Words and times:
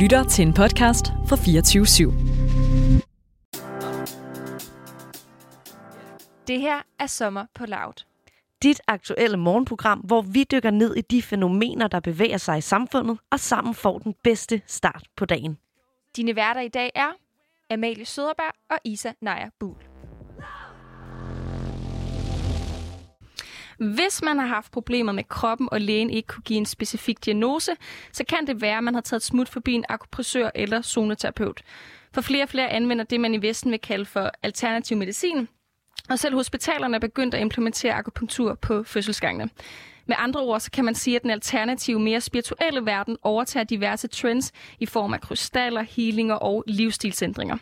lytter 0.00 0.24
til 0.24 0.46
en 0.46 0.54
podcast 0.54 1.06
fra 1.28 1.36
24 1.36 1.84
/7. 1.84 2.10
Det 6.46 6.60
her 6.60 6.82
er 6.98 7.06
Sommer 7.06 7.46
på 7.54 7.66
Loud. 7.66 8.04
Dit 8.62 8.80
aktuelle 8.86 9.36
morgenprogram, 9.36 9.98
hvor 9.98 10.22
vi 10.22 10.44
dykker 10.44 10.70
ned 10.70 10.96
i 10.96 11.00
de 11.00 11.22
fænomener, 11.22 11.88
der 11.88 12.00
bevæger 12.00 12.36
sig 12.36 12.58
i 12.58 12.60
samfundet, 12.60 13.18
og 13.30 13.40
sammen 13.40 13.74
får 13.74 13.98
den 13.98 14.14
bedste 14.24 14.62
start 14.66 15.06
på 15.16 15.24
dagen. 15.24 15.58
Dine 16.16 16.36
værter 16.36 16.60
i 16.60 16.68
dag 16.68 16.90
er 16.94 17.10
Amalie 17.70 18.06
Søderberg 18.06 18.54
og 18.70 18.78
Isa 18.84 19.12
Naja 19.20 19.48
Buhl. 19.60 19.89
Hvis 23.80 24.22
man 24.22 24.38
har 24.38 24.46
haft 24.46 24.72
problemer 24.72 25.12
med 25.12 25.24
kroppen, 25.24 25.68
og 25.72 25.80
lægen 25.80 26.10
ikke 26.10 26.26
kunne 26.26 26.42
give 26.42 26.56
en 26.56 26.66
specifik 26.66 27.24
diagnose, 27.24 27.72
så 28.12 28.24
kan 28.24 28.46
det 28.46 28.60
være, 28.60 28.76
at 28.76 28.84
man 28.84 28.94
har 28.94 29.00
taget 29.00 29.22
smut 29.22 29.48
forbi 29.48 29.72
en 29.72 29.84
akupressør 29.88 30.50
eller 30.54 30.82
zoneterapeut. 30.82 31.62
For 32.14 32.20
flere 32.20 32.42
og 32.42 32.48
flere 32.48 32.68
anvender 32.68 33.04
det, 33.04 33.20
man 33.20 33.34
i 33.34 33.42
Vesten 33.42 33.70
vil 33.70 33.80
kalde 33.80 34.04
for 34.04 34.30
alternativ 34.42 34.96
medicin, 34.96 35.48
og 36.10 36.18
selv 36.18 36.34
hospitalerne 36.34 36.94
er 36.94 37.00
begyndt 37.00 37.34
at 37.34 37.40
implementere 37.40 37.94
akupunktur 37.94 38.54
på 38.54 38.82
fødselsgangene. 38.82 39.50
Med 40.06 40.16
andre 40.18 40.40
ord, 40.40 40.60
så 40.60 40.70
kan 40.70 40.84
man 40.84 40.94
sige, 40.94 41.16
at 41.16 41.22
den 41.22 41.30
alternative, 41.30 42.00
mere 42.00 42.20
spirituelle 42.20 42.86
verden 42.86 43.16
overtager 43.22 43.64
diverse 43.64 44.08
trends 44.08 44.52
i 44.78 44.86
form 44.86 45.14
af 45.14 45.20
krystaller, 45.20 45.82
healinger 45.82 46.34
og 46.34 46.64
livsstilsændringer. 46.66 47.56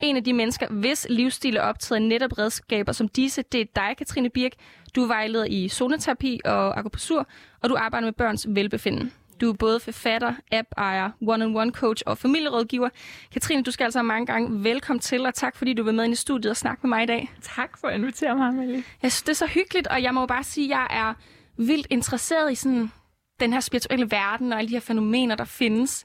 En 0.00 0.16
af 0.16 0.24
de 0.24 0.32
mennesker, 0.32 0.66
hvis 0.68 1.06
livsstil 1.10 1.56
er 1.56 1.62
optaget 1.62 2.02
netop 2.02 2.38
redskaber 2.38 2.92
som 2.92 3.08
disse, 3.08 3.42
det 3.42 3.60
er 3.60 3.64
dig, 3.76 3.94
Katrine 3.98 4.30
Birk. 4.30 4.52
Du 4.94 5.02
er 5.02 5.06
vejleder 5.06 5.44
i 5.44 5.68
zoneterapi 5.68 6.40
og 6.44 6.78
akupunktur, 6.78 7.26
og 7.62 7.68
du 7.68 7.76
arbejder 7.78 8.06
med 8.06 8.12
børns 8.12 8.46
velbefindende. 8.48 9.10
Du 9.40 9.50
er 9.50 9.54
både 9.54 9.80
forfatter, 9.80 10.34
app-ejer, 10.52 11.10
one-on-one 11.20 11.70
coach 11.70 12.02
og 12.06 12.18
familierådgiver. 12.18 12.88
Katrine, 13.32 13.62
du 13.62 13.70
skal 13.70 13.84
altså 13.84 14.02
mange 14.02 14.26
gange 14.26 14.64
velkommen 14.64 15.00
til, 15.00 15.26
og 15.26 15.34
tak 15.34 15.56
fordi 15.56 15.72
du 15.72 15.82
var 15.82 15.92
med 15.92 16.04
ind 16.04 16.12
i 16.12 16.16
studiet 16.16 16.50
og 16.50 16.56
snakke 16.56 16.86
med 16.86 16.88
mig 16.88 17.02
i 17.02 17.06
dag. 17.06 17.32
Tak 17.42 17.78
for 17.78 17.88
at 17.88 17.94
invitere 17.94 18.36
mig, 18.36 18.48
Amalie. 18.48 18.82
Jeg 19.02 19.12
synes, 19.12 19.22
det 19.22 19.28
er 19.28 19.34
så 19.34 19.46
hyggeligt, 19.46 19.86
og 19.86 20.02
jeg 20.02 20.14
må 20.14 20.26
bare 20.26 20.44
sige, 20.44 20.64
at 20.64 20.70
jeg 20.70 20.86
er 20.90 21.14
vildt 21.56 21.86
interesseret 21.90 22.52
i 22.52 22.54
sådan 22.54 22.92
den 23.40 23.52
her 23.52 23.60
spirituelle 23.60 24.10
verden 24.10 24.52
og 24.52 24.58
alle 24.58 24.68
de 24.68 24.74
her 24.74 24.80
fænomener, 24.80 25.34
der 25.34 25.44
findes. 25.44 26.04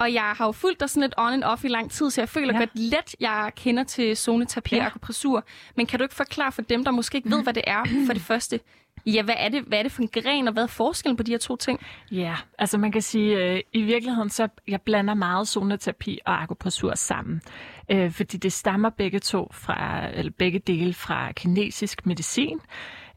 Og 0.00 0.12
jeg 0.12 0.32
har 0.36 0.46
jo 0.46 0.52
fulgt 0.52 0.80
dig 0.80 0.90
sådan 0.90 1.00
lidt 1.00 1.14
on 1.18 1.32
and 1.32 1.44
off 1.44 1.64
i 1.64 1.68
lang 1.68 1.90
tid, 1.90 2.10
så 2.10 2.20
jeg 2.20 2.28
føler 2.28 2.52
ja. 2.52 2.58
godt 2.58 2.70
let, 2.74 3.14
jeg 3.20 3.52
kender 3.56 3.84
til 3.84 4.16
zoneterapi 4.16 4.76
ja. 4.76 4.80
og 4.80 4.86
akupressur. 4.86 5.44
Men 5.76 5.86
kan 5.86 5.98
du 5.98 6.02
ikke 6.02 6.14
forklare 6.14 6.52
for 6.52 6.62
dem, 6.62 6.84
der 6.84 6.90
måske 6.90 7.16
ikke 7.16 7.30
ved, 7.30 7.42
hvad 7.42 7.54
det 7.54 7.64
er 7.66 7.84
for 8.06 8.12
det 8.12 8.22
første? 8.22 8.60
Ja, 9.06 9.22
hvad 9.22 9.34
er 9.38 9.48
det, 9.48 9.62
hvad 9.62 9.78
er 9.78 9.82
det 9.82 9.92
for 9.92 10.02
en 10.02 10.08
gren, 10.08 10.46
og 10.48 10.52
hvad 10.52 10.62
er 10.62 10.66
forskellen 10.66 11.16
på 11.16 11.22
de 11.22 11.30
her 11.30 11.38
to 11.38 11.56
ting? 11.56 11.80
Ja, 12.10 12.36
altså 12.58 12.78
man 12.78 12.92
kan 12.92 13.02
sige, 13.02 13.36
øh, 13.36 13.60
i 13.72 13.82
virkeligheden, 13.82 14.30
så 14.30 14.48
jeg 14.68 14.80
blander 14.82 15.14
meget 15.14 15.48
zoneterapi 15.48 16.18
og 16.26 16.42
akupressur 16.42 16.94
sammen. 16.94 17.42
Øh, 17.90 18.12
fordi 18.12 18.36
det 18.36 18.52
stammer 18.52 18.90
begge 18.90 19.18
to 19.18 19.50
fra, 19.52 20.08
eller 20.14 20.32
begge 20.38 20.58
dele 20.58 20.94
fra 20.94 21.32
kinesisk 21.32 22.06
medicin. 22.06 22.60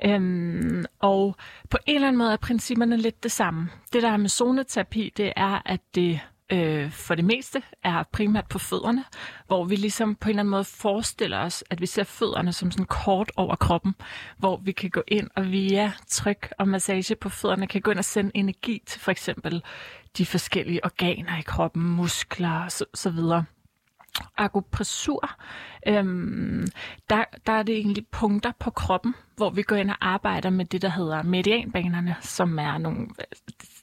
Øhm, 0.06 0.86
og 1.00 1.36
på 1.70 1.78
en 1.86 1.96
eller 1.96 2.08
anden 2.08 2.18
måde 2.18 2.32
er 2.32 2.38
principperne 2.38 2.98
lidt 2.98 3.24
det 3.24 3.32
samme. 3.32 3.70
Det 3.94 4.04
der 4.04 4.10
er 4.10 4.18
med 4.18 4.30
zoneterapi, 4.30 5.14
det 5.18 5.34
er, 5.36 5.62
at 5.66 5.80
det 5.96 6.20
øh, 6.54 6.92
for 6.92 7.16
det 7.16 7.26
meste 7.26 7.62
er 7.84 8.04
primært 8.12 8.48
på 8.50 8.60
fødderne, 8.60 9.04
hvor 9.48 9.66
vi 9.66 9.76
ligesom 9.76 10.16
på 10.16 10.28
en 10.28 10.30
eller 10.30 10.40
anden 10.40 10.52
måde 10.52 10.64
forestiller 10.64 11.40
os, 11.40 11.64
at 11.70 11.82
vi 11.82 11.86
ser 11.86 12.04
fødderne 12.04 12.54
som 12.54 12.72
sådan 12.72 12.86
kort 12.86 13.32
over 13.36 13.56
kroppen, 13.56 13.96
hvor 14.38 14.58
vi 14.58 14.72
kan 14.72 14.90
gå 14.90 15.04
ind 15.08 15.30
og 15.36 15.52
via 15.52 15.92
tryk 16.08 16.54
og 16.60 16.68
massage 16.68 17.16
på 17.16 17.30
fødderne 17.30 17.68
kan 17.68 17.82
gå 17.82 17.92
ind 17.92 18.00
og 18.00 18.06
sende 18.06 18.32
energi 18.34 18.82
til 18.86 19.02
for 19.02 19.12
eksempel 19.12 19.64
de 20.18 20.26
forskellige 20.26 20.86
organer 20.86 21.40
i 21.40 21.42
kroppen, 21.42 21.84
muskler 21.84 22.64
og 22.64 22.72
så, 22.72 22.86
så 22.94 23.10
videre. 23.10 23.46
Akupressur, 24.38 25.32
øhm, 25.88 26.68
der, 27.10 27.24
der 27.48 27.54
er 27.54 27.64
det 27.64 27.76
egentlig 27.76 28.08
punkter 28.08 28.52
på 28.60 28.70
kroppen, 28.70 29.16
hvor 29.36 29.50
vi 29.50 29.62
går 29.62 29.76
ind 29.76 29.90
og 29.90 29.98
arbejder 30.02 30.50
med 30.50 30.66
det, 30.66 30.82
der 30.82 30.90
hedder 30.90 31.24
medianbanerne, 31.24 32.16
som 32.22 32.60
er 32.60 32.78
nogle, 32.78 33.08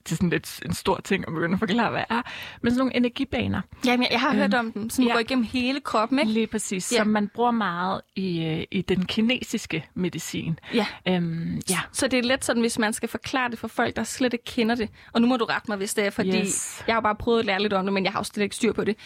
det 0.04 0.12
er 0.12 0.16
sådan 0.16 0.30
lidt 0.30 0.60
en 0.64 0.74
stor 0.74 1.00
ting 1.04 1.24
at 1.28 1.34
begynde 1.34 1.52
at 1.52 1.58
forklare, 1.58 1.90
hvad 1.90 2.04
er, 2.10 2.22
men 2.62 2.72
sådan 2.72 2.78
nogle 2.78 2.96
energibaner. 2.96 3.60
Jamen, 3.84 4.02
jeg, 4.02 4.08
jeg 4.12 4.20
har 4.20 4.30
øhm, 4.30 4.38
hørt 4.38 4.54
om 4.54 4.72
dem, 4.72 4.90
som 4.90 5.04
ja, 5.04 5.12
går 5.12 5.18
igennem 5.18 5.44
hele 5.44 5.80
kroppen, 5.80 6.18
ikke? 6.18 6.32
Lige 6.32 6.46
præcis, 6.46 6.92
ja. 6.92 6.96
som 6.96 7.06
man 7.06 7.28
bruger 7.28 7.50
meget 7.50 8.00
i, 8.16 8.44
øh, 8.44 8.64
i 8.70 8.82
den 8.82 9.04
kinesiske 9.04 9.86
medicin. 9.94 10.58
Ja. 10.74 10.86
Øhm, 11.08 11.60
ja. 11.70 11.78
Så 11.92 12.08
det 12.08 12.18
er 12.18 12.22
let 12.22 12.44
sådan, 12.44 12.60
hvis 12.60 12.78
man 12.78 12.92
skal 12.92 13.08
forklare 13.08 13.50
det 13.50 13.58
for 13.58 13.68
folk, 13.68 13.96
der 13.96 14.04
slet 14.04 14.32
ikke 14.32 14.44
kender 14.44 14.74
det. 14.74 14.88
Og 15.12 15.20
nu 15.20 15.26
må 15.26 15.36
du 15.36 15.44
rette 15.44 15.70
mig, 15.70 15.76
hvis 15.76 15.94
det 15.94 16.06
er, 16.06 16.10
fordi 16.10 16.38
yes. 16.40 16.84
jeg 16.86 16.94
har 16.94 17.00
bare 17.00 17.16
prøvet 17.16 17.38
at 17.38 17.44
lære 17.44 17.62
lidt 17.62 17.72
om 17.72 17.84
det, 17.84 17.92
men 17.92 18.04
jeg 18.04 18.12
har 18.12 18.18
også 18.18 18.32
slet 18.34 18.44
ikke 18.44 18.56
styr 18.56 18.72
på 18.72 18.84
det 18.84 18.96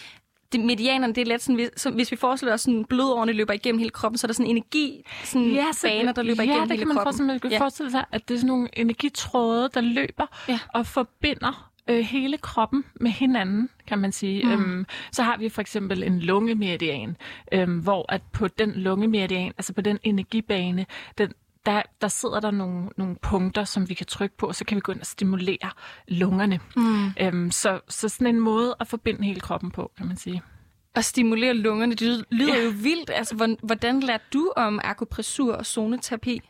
det, 0.54 0.66
medianerne, 0.66 1.14
det 1.14 1.20
er 1.20 1.26
let 1.26 1.42
sådan, 1.42 1.54
hvis, 1.54 1.70
så, 1.76 1.90
hvis 1.90 2.12
vi 2.12 2.16
forestiller 2.16 2.54
os 2.54 2.60
sådan, 2.60 2.84
blodårene 2.84 3.32
løber 3.32 3.52
igennem 3.52 3.78
hele 3.78 3.90
kroppen, 3.90 4.18
så 4.18 4.26
er 4.26 4.28
der 4.28 4.34
sådan 4.34 4.50
energi, 4.50 5.04
sådan 5.24 5.50
ja, 5.50 5.66
så, 5.72 5.86
baner, 5.86 6.12
der 6.12 6.22
løber 6.22 6.42
ja, 6.42 6.50
igennem 6.50 6.70
hele 6.70 6.94
kroppen. 6.94 7.26
Ja, 7.26 7.32
det 7.34 7.40
kan 7.40 7.48
man 7.48 7.52
ja. 7.52 7.60
forestille 7.60 7.90
sig, 7.90 8.04
at 8.12 8.28
det 8.28 8.34
er 8.34 8.38
sådan 8.38 8.48
nogle 8.48 8.68
energitråde, 8.72 9.70
der 9.74 9.80
løber 9.80 10.26
ja. 10.48 10.58
og 10.74 10.86
forbinder 10.86 11.70
øh, 11.90 11.98
hele 12.00 12.38
kroppen 12.38 12.84
med 13.00 13.10
hinanden, 13.10 13.68
kan 13.86 13.98
man 13.98 14.12
sige. 14.12 14.44
Mm. 14.44 14.52
Øhm, 14.52 14.86
så 15.12 15.22
har 15.22 15.36
vi 15.36 15.48
for 15.48 15.60
eksempel 15.60 16.02
en 16.02 16.20
lungemeridian, 16.20 17.16
øhm, 17.52 17.78
hvor 17.78 18.12
at 18.12 18.22
på 18.32 18.48
den 18.48 18.72
lungemeridian, 18.72 19.52
altså 19.58 19.72
på 19.72 19.80
den 19.80 19.98
energibane, 20.02 20.86
den, 21.18 21.32
der, 21.66 21.82
der 22.00 22.08
sidder 22.08 22.40
der 22.40 22.50
nogle, 22.50 22.88
nogle 22.96 23.16
punkter, 23.22 23.64
som 23.64 23.88
vi 23.88 23.94
kan 23.94 24.06
trykke 24.06 24.36
på, 24.36 24.46
og 24.46 24.54
så 24.54 24.64
kan 24.64 24.76
vi 24.76 24.80
gå 24.80 24.92
ind 24.92 25.00
og 25.00 25.06
stimulere 25.06 25.70
lungerne. 26.08 26.60
Mm. 26.76 27.06
Øhm, 27.20 27.50
så, 27.50 27.80
så 27.88 28.08
sådan 28.08 28.26
en 28.26 28.40
måde 28.40 28.76
at 28.80 28.88
forbinde 28.88 29.24
hele 29.24 29.40
kroppen 29.40 29.70
på, 29.70 29.90
kan 29.96 30.06
man 30.06 30.16
sige. 30.16 30.42
At 30.94 31.04
stimulere 31.04 31.54
lungerne, 31.54 31.94
det 31.94 32.24
lyder 32.30 32.56
ja. 32.56 32.64
jo 32.64 32.70
vildt. 32.70 33.10
Altså, 33.14 33.56
hvordan 33.62 34.00
lærte 34.00 34.24
du 34.32 34.52
om 34.56 34.80
akupressur 34.84 35.54
og 35.54 35.66
zoneterapi? 35.66 36.40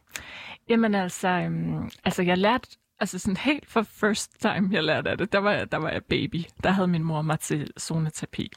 Jamen 0.68 0.94
altså, 0.94 1.28
øhm, 1.28 1.90
altså 2.04 2.22
jeg 2.22 2.38
lærte 2.38 2.68
altså 3.00 3.18
sådan 3.18 3.36
helt 3.36 3.70
for 3.70 3.82
first 3.82 4.40
time, 4.40 4.68
jeg 4.72 4.84
lærte 4.84 5.10
af 5.10 5.18
det, 5.18 5.32
der 5.32 5.38
var, 5.38 5.64
der 5.64 5.76
var 5.76 5.90
jeg 5.90 6.04
baby. 6.04 6.42
Der 6.64 6.70
havde 6.70 6.88
min 6.88 7.02
mor 7.02 7.22
mig 7.22 7.40
til 7.40 7.70
zoneterapi. 7.80 8.50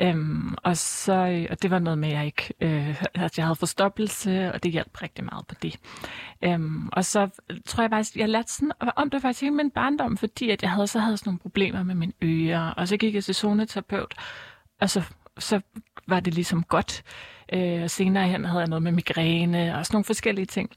Øhm, 0.00 0.54
og, 0.64 0.76
så, 0.76 1.46
og 1.50 1.62
det 1.62 1.70
var 1.70 1.78
noget 1.78 1.98
med, 1.98 2.08
at 2.08 2.14
jeg 2.14 2.26
ikke 2.26 2.54
øh, 2.60 3.02
at 3.14 3.38
jeg 3.38 3.46
havde 3.46 3.56
forstoppelse, 3.56 4.52
og 4.52 4.62
det 4.62 4.72
hjalp 4.72 5.02
rigtig 5.02 5.24
meget 5.24 5.46
på 5.46 5.54
det. 5.62 5.76
Øhm, 6.42 6.88
og 6.92 7.04
så 7.04 7.28
tror 7.66 7.82
jeg 7.82 7.90
faktisk, 7.90 8.16
jeg 8.16 8.28
lærte 8.28 8.52
sådan 8.52 8.72
om 8.96 9.10
det 9.10 9.22
faktisk 9.22 9.40
hele 9.40 9.54
min 9.54 9.70
barndom, 9.70 10.16
fordi 10.16 10.50
at 10.50 10.62
jeg 10.62 10.70
havde, 10.70 10.86
så 10.86 10.98
havde 10.98 11.16
sådan 11.16 11.28
nogle 11.28 11.38
problemer 11.38 11.82
med 11.82 11.94
mine 11.94 12.12
ører, 12.22 12.70
og 12.70 12.88
så 12.88 12.96
gik 12.96 13.14
jeg 13.14 13.24
til 13.24 13.34
zoneterapeut, 13.34 14.14
og 14.80 14.90
så, 14.90 15.02
så 15.38 15.60
var 16.08 16.20
det 16.20 16.34
ligesom 16.34 16.62
godt. 16.62 17.02
Øh, 17.52 17.82
og 17.82 17.90
senere 17.90 18.28
hen 18.28 18.44
havde 18.44 18.60
jeg 18.60 18.68
noget 18.68 18.82
med 18.82 18.92
migræne 18.92 19.78
og 19.78 19.86
sådan 19.86 19.94
nogle 19.94 20.04
forskellige 20.04 20.46
ting. 20.46 20.70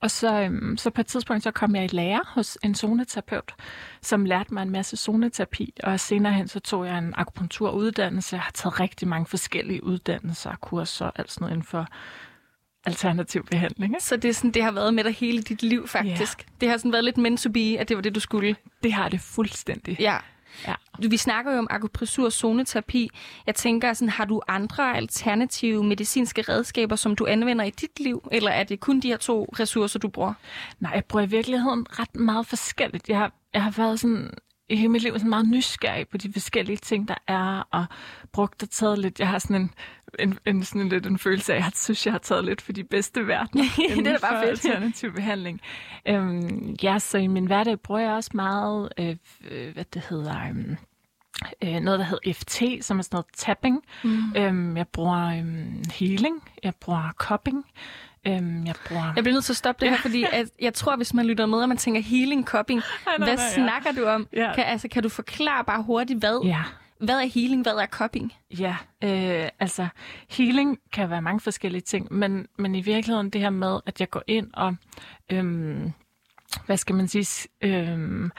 Og 0.00 0.10
så, 0.10 0.40
øhm, 0.40 0.76
så 0.76 0.90
på 0.90 1.00
et 1.00 1.06
tidspunkt 1.06 1.42
så 1.42 1.50
kom 1.50 1.76
jeg 1.76 1.84
i 1.84 1.88
lære 1.92 2.20
hos 2.26 2.58
en 2.62 2.74
zoneterapeut, 2.74 3.54
som 4.02 4.24
lærte 4.24 4.54
mig 4.54 4.62
en 4.62 4.70
masse 4.70 4.96
zoneterapi, 4.96 5.74
og 5.82 6.00
senere 6.00 6.32
hen 6.32 6.48
så 6.48 6.60
tog 6.60 6.86
jeg 6.86 6.98
en 6.98 7.14
akupunkturuddannelse. 7.16 8.36
Jeg 8.36 8.42
har 8.42 8.50
taget 8.50 8.80
rigtig 8.80 9.08
mange 9.08 9.26
forskellige 9.26 9.84
uddannelser 9.84 10.50
og 10.50 10.60
kurser 10.60 11.06
og 11.06 11.12
alt 11.16 11.32
sådan 11.32 11.44
noget 11.44 11.52
inden 11.52 11.66
for 11.66 11.86
alternativ 12.86 13.44
behandling. 13.44 13.94
Ikke? 13.94 14.04
Så 14.04 14.16
det, 14.16 14.28
er 14.28 14.34
sådan, 14.34 14.50
det 14.50 14.62
har 14.62 14.70
været 14.70 14.94
med 14.94 15.04
dig 15.04 15.14
hele 15.14 15.42
dit 15.42 15.62
liv, 15.62 15.88
faktisk? 15.88 16.38
Yeah. 16.38 16.60
Det 16.60 16.68
har 16.68 16.76
sådan 16.76 16.92
været 16.92 17.04
lidt 17.04 17.16
meant 17.18 17.40
to 17.40 17.50
be, 17.50 17.76
at 17.78 17.88
det 17.88 17.96
var 17.96 18.02
det, 18.02 18.14
du 18.14 18.20
skulle? 18.20 18.56
Det 18.82 18.92
har 18.92 19.08
det 19.08 19.20
fuldstændig. 19.20 20.00
Ja. 20.00 20.16
Ja. 20.66 20.74
Vi 20.98 21.16
snakker 21.16 21.52
jo 21.52 21.58
om 21.58 21.66
akupressur 21.70 22.24
og 22.24 22.32
zoneterapi. 22.32 23.10
Jeg 23.46 23.54
tænker, 23.54 23.92
sådan, 23.92 24.08
har 24.08 24.24
du 24.24 24.40
andre 24.48 24.96
alternative 24.96 25.84
medicinske 25.84 26.42
redskaber, 26.42 26.96
som 26.96 27.16
du 27.16 27.26
anvender 27.26 27.64
i 27.64 27.70
dit 27.70 28.00
liv? 28.00 28.28
Eller 28.32 28.50
er 28.50 28.64
det 28.64 28.80
kun 28.80 29.00
de 29.00 29.08
her 29.08 29.16
to 29.16 29.44
ressourcer, 29.60 29.98
du 29.98 30.08
bruger? 30.08 30.34
Nej, 30.80 30.92
jeg 30.94 31.04
bruger 31.04 31.24
i 31.24 31.28
virkeligheden 31.28 31.86
ret 31.90 32.16
meget 32.16 32.46
forskelligt. 32.46 33.08
Jeg 33.08 33.18
har, 33.18 33.32
jeg 33.54 33.62
har 33.62 33.70
været 33.70 34.00
sådan 34.00 34.30
i 34.68 34.76
hele 34.76 34.88
mit 34.88 35.02
liv 35.02 35.12
sådan 35.12 35.30
meget 35.30 35.48
nysgerrig 35.48 36.08
på 36.08 36.16
de 36.16 36.32
forskellige 36.32 36.76
ting, 36.76 37.08
der 37.08 37.14
er, 37.26 37.68
og 37.70 37.84
brugt 38.32 38.62
og 38.62 38.70
taget 38.70 38.98
lidt. 38.98 39.20
Jeg 39.20 39.28
har 39.28 39.38
sådan 39.38 39.56
en, 39.56 39.70
en, 40.18 40.38
en, 40.46 40.64
sådan 40.64 40.88
lidt 40.88 41.06
en 41.06 41.18
følelse 41.18 41.52
af, 41.52 41.56
at 41.56 41.64
jeg 41.64 41.72
synes, 41.74 42.06
jeg 42.06 42.14
har 42.14 42.18
taget 42.18 42.44
lidt 42.44 42.60
for 42.60 42.72
de 42.72 42.84
bedste 42.84 43.26
verdener 43.26 43.64
det 43.76 44.06
er 44.06 44.12
da 44.12 44.18
bare 44.20 44.42
fedt. 44.42 44.50
alternativ 44.50 45.12
behandling. 45.12 45.60
Øhm, 46.08 46.76
ja, 46.82 46.98
så 46.98 47.18
i 47.18 47.26
min 47.26 47.46
hverdag 47.46 47.80
bruger 47.80 48.00
jeg 48.00 48.12
også 48.12 48.30
meget, 48.34 48.88
øh, 48.98 49.16
øh 49.50 49.72
hvad 49.72 49.84
det 49.94 50.04
hedder... 50.10 50.48
Øh, 50.48 50.76
øh, 51.64 51.80
noget, 51.80 51.98
der 51.98 52.04
hedder 52.04 52.32
FT, 52.32 52.84
som 52.84 52.98
er 52.98 53.02
sådan 53.02 53.16
noget 53.16 53.26
tapping. 53.34 53.82
Mm. 54.04 54.36
Øhm, 54.36 54.76
jeg 54.76 54.88
bruger 54.88 55.38
øhm, 55.38 55.82
healing, 55.94 56.42
jeg 56.62 56.74
bruger 56.74 57.12
cupping, 57.16 57.64
øhm, 58.28 58.66
jeg 58.66 58.74
bruger... 58.88 59.12
Jeg 59.16 59.24
bliver 59.24 59.34
nødt 59.34 59.44
til 59.44 59.52
at 59.52 59.56
stoppe 59.56 59.80
det 59.80 59.90
her, 59.90 59.98
fordi 59.98 60.24
at 60.32 60.50
jeg 60.60 60.74
tror, 60.74 60.96
hvis 60.96 61.14
man 61.14 61.26
lytter 61.26 61.46
med, 61.46 61.58
og 61.58 61.68
man 61.68 61.78
tænker 61.78 62.00
healing, 62.00 62.46
cupping, 62.46 62.82
nej, 63.06 63.16
nej, 63.18 63.26
hvad 63.26 63.36
nej, 63.36 63.54
snakker 63.54 63.90
ja. 63.96 64.00
du 64.00 64.06
om? 64.06 64.28
Ja. 64.32 64.54
Kan, 64.54 64.64
altså, 64.64 64.88
kan 64.88 65.02
du 65.02 65.08
forklare 65.08 65.64
bare 65.64 65.82
hurtigt, 65.82 66.18
hvad, 66.18 66.40
ja. 66.44 66.62
hvad 67.00 67.14
er 67.14 67.26
healing, 67.26 67.62
hvad 67.62 67.72
er 67.72 67.86
cupping? 67.86 68.32
Ja, 68.58 68.76
øh, 69.04 69.48
altså 69.60 69.88
healing 70.30 70.78
kan 70.92 71.10
være 71.10 71.22
mange 71.22 71.40
forskellige 71.40 71.82
ting, 71.82 72.12
men, 72.12 72.46
men 72.58 72.74
i 72.74 72.80
virkeligheden 72.80 73.30
det 73.30 73.40
her 73.40 73.50
med, 73.50 73.80
at 73.86 74.00
jeg 74.00 74.10
går 74.10 74.22
ind 74.26 74.46
og... 74.54 74.76
Øhm, 75.32 75.92
hvad 76.66 76.76
skal 76.76 76.94
man 76.94 77.08
sige... 77.08 77.48
Øhm, 77.62 78.30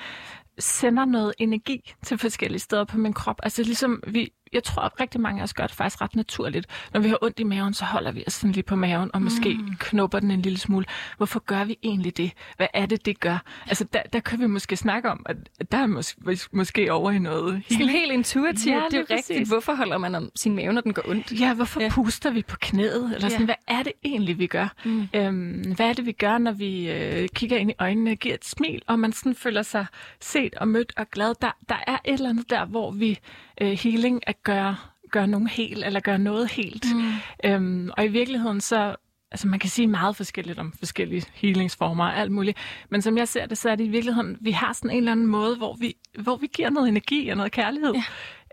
sender 0.60 1.06
noget 1.06 1.34
energi 1.38 1.94
til 2.06 2.18
forskellige 2.18 2.60
steder 2.60 2.84
på 2.84 2.98
min 2.98 3.14
krop. 3.14 3.40
Altså 3.44 3.64
ligesom 3.64 4.04
vi, 4.08 4.32
jeg 4.54 4.64
tror, 4.64 4.82
at 4.82 5.00
rigtig 5.00 5.22
mange 5.22 5.40
af 5.40 5.44
os 5.44 5.54
gør 5.54 5.68
det 5.68 5.76
faktisk 5.76 6.02
ret 6.02 6.16
naturligt. 6.16 6.68
Når 6.94 7.00
vi 7.00 7.10
har 7.10 7.18
ondt 7.22 7.40
i 7.40 7.44
maven, 7.44 7.74
så 7.74 7.86
holder 7.86 8.12
vi 8.12 8.24
os 8.28 8.34
sådan 8.34 8.52
lige 8.52 8.64
på 8.64 8.76
maven, 8.76 9.10
og 9.14 9.22
måske 9.22 9.54
mm. 9.54 9.76
knupper 9.80 10.20
den 10.20 10.32
en 10.32 10.42
lille 10.42 10.58
smule. 10.60 10.86
Hvorfor 11.18 11.40
gør 11.40 11.64
vi 11.64 11.78
egentlig 11.84 12.18
det? 12.18 12.32
Hvad 12.58 12.68
er 12.74 12.86
det, 12.86 13.06
det 13.06 13.20
gør? 13.20 13.38
Altså, 13.68 13.84
der, 13.94 14.02
der 14.14 14.20
kan 14.20 14.40
vi 14.40 14.48
måske 14.48 14.76
snakke 14.76 15.10
om, 15.12 15.26
at 15.26 15.38
der 15.72 15.78
er 15.78 15.88
mås- 15.88 16.48
måske 16.52 16.94
over 16.94 17.12
i 17.12 17.20
noget 17.20 17.64
Sådan 17.70 17.90
helt 17.90 18.12
intuitivt, 18.12 18.76
Ja, 18.76 18.82
det 18.92 18.94
er 18.94 19.00
rigtigt. 19.00 19.10
præcis. 19.10 19.48
Hvorfor 19.50 19.74
holder 19.76 19.98
man 19.98 20.16
om 20.16 20.30
sin 20.36 20.56
mave, 20.56 20.74
når 20.74 20.82
den 20.82 20.94
går 20.94 21.02
ondt? 21.10 21.40
Ja, 21.40 21.54
hvorfor 21.54 21.82
ja. 21.82 21.90
Puster 21.90 22.30
vi 22.32 22.42
på 22.42 22.58
knæet? 22.62 23.12
Eller 23.16 23.30
sådan, 23.30 23.40
Ja. 23.40 23.46
hvad 23.46 23.56
er 23.78 23.84
det 23.84 23.94
egentlig, 24.04 24.40
vi 24.40 24.48
gør? 24.48 24.68
Mm. 24.86 25.08
Øhm, 25.16 25.74
hvad 25.76 25.90
er 25.90 25.94
det, 25.94 26.06
vi 26.06 26.12
gør, 26.12 26.38
når 26.38 26.52
vi 26.52 26.92
øh, 26.92 27.30
kigger 27.36 27.58
ind 27.58 27.72
i 27.72 27.74
øjnene 27.80 28.12
og 28.12 28.18
giver 28.18 28.36
et 28.36 28.46
smil, 28.46 28.82
og 28.88 29.00
man 29.00 29.14
sådan 29.14 29.36
føler 29.36 29.62
sig 29.62 29.86
set 30.22 30.56
og 30.56 30.68
mødt 30.68 30.94
og 30.98 31.10
glad? 31.12 31.34
Der, 31.42 31.52
der 31.70 31.76
er 31.88 31.98
et 32.06 32.14
eller 32.14 32.30
andet 32.30 32.50
der, 32.50 32.66
hvor 32.66 32.92
vi 32.92 33.20
øh, 33.62 33.72
healing 33.72 34.28
at 34.28 34.39
gøre, 34.44 34.76
gøre 35.12 35.28
nogen 35.28 35.48
helt, 35.48 35.86
eller 35.86 36.00
gøre 36.00 36.20
noget 36.20 36.52
helt. 36.52 36.86
Mm. 36.96 37.12
Øhm, 37.44 37.92
og 37.98 38.06
i 38.06 38.08
virkeligheden 38.08 38.62
så 38.62 38.96
Altså 39.32 39.48
man 39.48 39.60
kan 39.60 39.70
sige 39.70 39.88
meget 39.88 40.16
forskelligt 40.16 40.60
om 40.60 40.74
forskellige 40.80 41.26
healingsformer 41.34 42.04
og 42.04 42.18
alt 42.18 42.32
muligt. 42.32 42.58
Men 42.90 43.02
som 43.02 43.18
jeg 43.18 43.28
ser 43.28 43.46
det, 43.46 43.58
så 43.58 43.70
er 43.70 43.76
det 43.76 43.84
i 43.84 43.88
virkeligheden, 43.88 44.38
vi 44.42 44.52
har 44.52 44.74
sådan 44.74 44.90
en 44.90 44.98
eller 44.98 45.12
anden 45.12 45.28
måde, 45.28 45.58
hvor 45.58 45.76
vi, 45.80 45.96
hvor 46.20 46.36
vi 46.38 46.48
giver 46.48 46.70
noget 46.70 46.90
energi 46.90 47.30
og 47.30 47.38
noget 47.38 47.52
kærlighed 47.52 47.94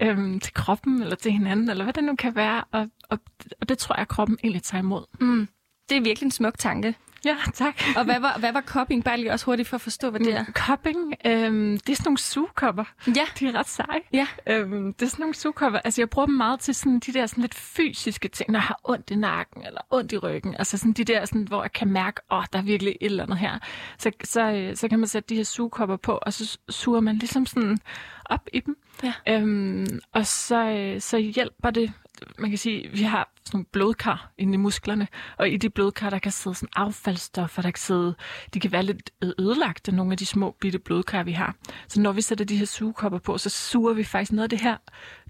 ja. 0.00 0.06
øhm, 0.06 0.40
til 0.40 0.54
kroppen 0.54 1.02
eller 1.02 1.16
til 1.16 1.32
hinanden, 1.32 1.70
eller 1.70 1.84
hvad 1.84 1.92
det 1.92 2.04
nu 2.04 2.14
kan 2.16 2.36
være. 2.36 2.64
Og, 2.72 2.88
og, 3.08 3.18
og 3.60 3.68
det 3.68 3.78
tror 3.78 3.94
jeg, 3.94 4.02
at 4.02 4.08
kroppen 4.08 4.38
egentlig 4.42 4.62
tager 4.62 4.82
imod. 4.82 5.04
Mm. 5.20 5.48
Det 5.88 5.96
er 5.96 6.00
virkelig 6.00 6.26
en 6.26 6.30
smuk 6.30 6.58
tanke. 6.58 6.94
Ja, 7.26 7.36
tak. 7.54 7.82
Og 7.96 8.04
hvad 8.04 8.20
var, 8.20 8.36
hvad 8.38 8.52
var 8.52 8.60
cupping? 8.60 9.04
Bare 9.04 9.16
lige 9.16 9.32
også 9.32 9.46
hurtigt 9.46 9.68
for 9.68 9.74
at 9.74 9.80
forstå, 9.80 10.10
hvad 10.10 10.20
det 10.20 10.34
er. 10.34 10.44
Cupping, 10.44 11.14
øhm, 11.26 11.78
det 11.78 11.92
er 11.92 11.96
sådan 11.96 12.04
nogle 12.04 12.18
sugekopper. 12.18 12.84
Ja. 13.06 13.24
De 13.38 13.46
er 13.48 13.54
ret 13.54 13.68
seje. 13.68 14.00
Ja. 14.12 14.26
Øhm, 14.46 14.94
det 14.94 15.06
er 15.06 15.10
sådan 15.10 15.22
nogle 15.22 15.34
sugekopper. 15.34 15.78
Altså, 15.78 16.00
jeg 16.00 16.10
bruger 16.10 16.26
dem 16.26 16.34
meget 16.34 16.60
til 16.60 16.74
sådan 16.74 16.98
de 16.98 17.12
der 17.12 17.26
sådan 17.26 17.42
lidt 17.42 17.54
fysiske 17.54 18.28
ting, 18.28 18.50
når 18.50 18.58
jeg 18.58 18.64
har 18.64 18.80
ondt 18.84 19.10
i 19.10 19.14
nakken 19.14 19.66
eller 19.66 19.80
ondt 19.90 20.12
i 20.12 20.18
ryggen. 20.18 20.54
Altså 20.58 20.78
sådan 20.78 20.92
de 20.92 21.04
der, 21.04 21.24
sådan, 21.24 21.42
hvor 21.42 21.62
jeg 21.62 21.72
kan 21.72 21.88
mærke, 21.88 22.20
åh, 22.30 22.44
der 22.52 22.58
er 22.58 22.62
virkelig 22.62 22.96
et 23.00 23.06
eller 23.06 23.22
andet 23.22 23.38
her. 23.38 23.58
Så, 23.98 24.10
så, 24.24 24.50
øh, 24.50 24.76
så 24.76 24.88
kan 24.88 24.98
man 24.98 25.08
sætte 25.08 25.28
de 25.28 25.36
her 25.36 25.44
sugekopper 25.44 25.96
på, 25.96 26.12
og 26.12 26.32
så 26.32 26.58
suger 26.68 27.00
man 27.00 27.16
ligesom 27.16 27.46
sådan 27.46 27.78
op 28.24 28.48
i 28.52 28.60
dem. 28.60 28.76
Ja. 29.02 29.12
Øhm, 29.28 29.86
og 30.12 30.26
så, 30.26 30.68
øh, 30.68 31.00
så 31.00 31.18
hjælper 31.18 31.70
det, 31.70 31.92
man 32.38 32.50
kan 32.50 32.58
sige, 32.58 32.88
vi 32.88 33.02
har 33.02 33.32
sådan 33.44 33.58
nogle 33.58 33.66
blodkar 33.72 34.32
inde 34.38 34.54
i 34.54 34.56
musklerne, 34.56 35.08
og 35.38 35.48
i 35.50 35.56
de 35.56 35.70
blodkar, 35.70 36.10
der 36.10 36.18
kan 36.18 36.32
sidde 36.32 36.56
sådan 36.56 36.68
affaldsstoffer, 36.76 37.62
der 37.62 37.70
kan 37.70 37.80
sidde, 37.80 38.14
de 38.54 38.60
kan 38.60 38.72
være 38.72 38.82
lidt 38.82 39.10
ødelagte, 39.22 39.92
nogle 39.92 40.12
af 40.12 40.18
de 40.18 40.26
små 40.26 40.56
bitte 40.60 40.78
blodkar, 40.78 41.22
vi 41.22 41.32
har. 41.32 41.54
Så 41.88 42.00
når 42.00 42.12
vi 42.12 42.20
sætter 42.20 42.44
de 42.44 42.56
her 42.56 42.66
sugekopper 42.66 43.18
på, 43.18 43.38
så 43.38 43.50
suger 43.50 43.92
vi 43.92 44.04
faktisk 44.04 44.32
noget 44.32 44.42
af 44.44 44.50
det 44.50 44.60
her 44.60 44.76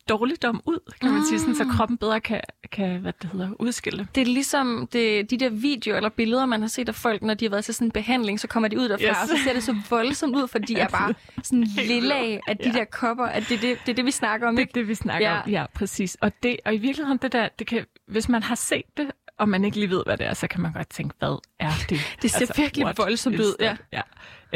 dårligdom 0.08 0.60
ud, 0.66 0.78
kan 1.00 1.10
man 1.12 1.22
sige, 1.28 1.38
sådan, 1.40 1.54
så 1.54 1.64
kroppen 1.76 1.98
bedre 1.98 2.20
kan, 2.20 2.40
kan 2.72 3.00
hvad 3.00 3.12
det 3.22 3.30
hedder, 3.30 3.50
udskille 3.58 4.08
det. 4.14 4.20
Er 4.20 4.24
ligesom 4.24 4.88
det, 4.92 5.30
de 5.30 5.36
der 5.36 5.48
videoer 5.50 5.96
eller 5.96 6.08
billeder, 6.08 6.46
man 6.46 6.60
har 6.60 6.68
set 6.68 6.88
af 6.88 6.94
folk, 6.94 7.22
når 7.22 7.34
de 7.34 7.44
har 7.44 7.50
været 7.50 7.64
til 7.64 7.74
sådan 7.74 7.86
en 7.88 7.90
behandling, 7.92 8.40
så 8.40 8.48
kommer 8.48 8.68
de 8.68 8.78
ud 8.78 8.88
derfra, 8.88 9.04
Yes. 9.04 9.16
og 9.22 9.28
så 9.28 9.44
ser 9.44 9.52
det 9.52 9.62
så 9.62 9.76
voldsomt 9.90 10.36
ud, 10.36 10.48
fordi 10.48 10.74
de 10.74 10.80
er 10.86 10.88
bare 10.88 11.14
sådan 11.42 11.66
lille 11.86 12.14
af, 12.14 12.40
at 12.48 12.58
de 12.64 12.68
Ja. 12.68 12.78
der 12.78 12.84
kopper, 12.84 13.24
at 13.24 13.44
det, 13.48 13.62
det, 13.62 13.78
det 13.86 13.92
er 13.92 13.96
det, 13.96 14.04
vi 14.04 14.10
snakker 14.10 14.48
om, 14.48 14.56
Det 14.56 14.62
er 14.62 14.66
ikke? 14.66 14.74
det, 14.74 14.88
vi 14.88 14.94
snakker 14.94 15.28
Ja. 15.30 15.40
om. 15.42 15.50
Ja, 15.50 15.64
præcis. 15.74 16.16
Og, 16.20 16.32
det, 16.42 16.56
og 16.64 16.74
i 16.74 16.78
virkeligheden, 16.78 17.18
det 17.22 17.32
der, 17.32 17.48
det 17.58 17.66
kan, 17.66 17.84
hvis 18.08 18.28
man 18.28 18.42
har 18.42 18.54
set 18.54 18.82
det, 18.96 19.10
og 19.38 19.48
man 19.48 19.64
ikke 19.64 19.76
lige 19.76 19.90
ved, 19.90 20.02
hvad 20.06 20.16
det 20.16 20.26
er, 20.26 20.34
så 20.34 20.46
kan 20.48 20.60
man 20.60 20.72
godt 20.72 20.88
tænke, 20.88 21.14
hvad 21.18 21.38
er 21.58 21.70
det? 21.90 22.00
Det 22.22 22.30
ser 22.30 22.52
virkelig 22.56 22.84
what 22.84 22.98
voldsomt 22.98 23.40
ud, 23.40 23.54
that? 23.60 23.76
ja. 23.92 24.00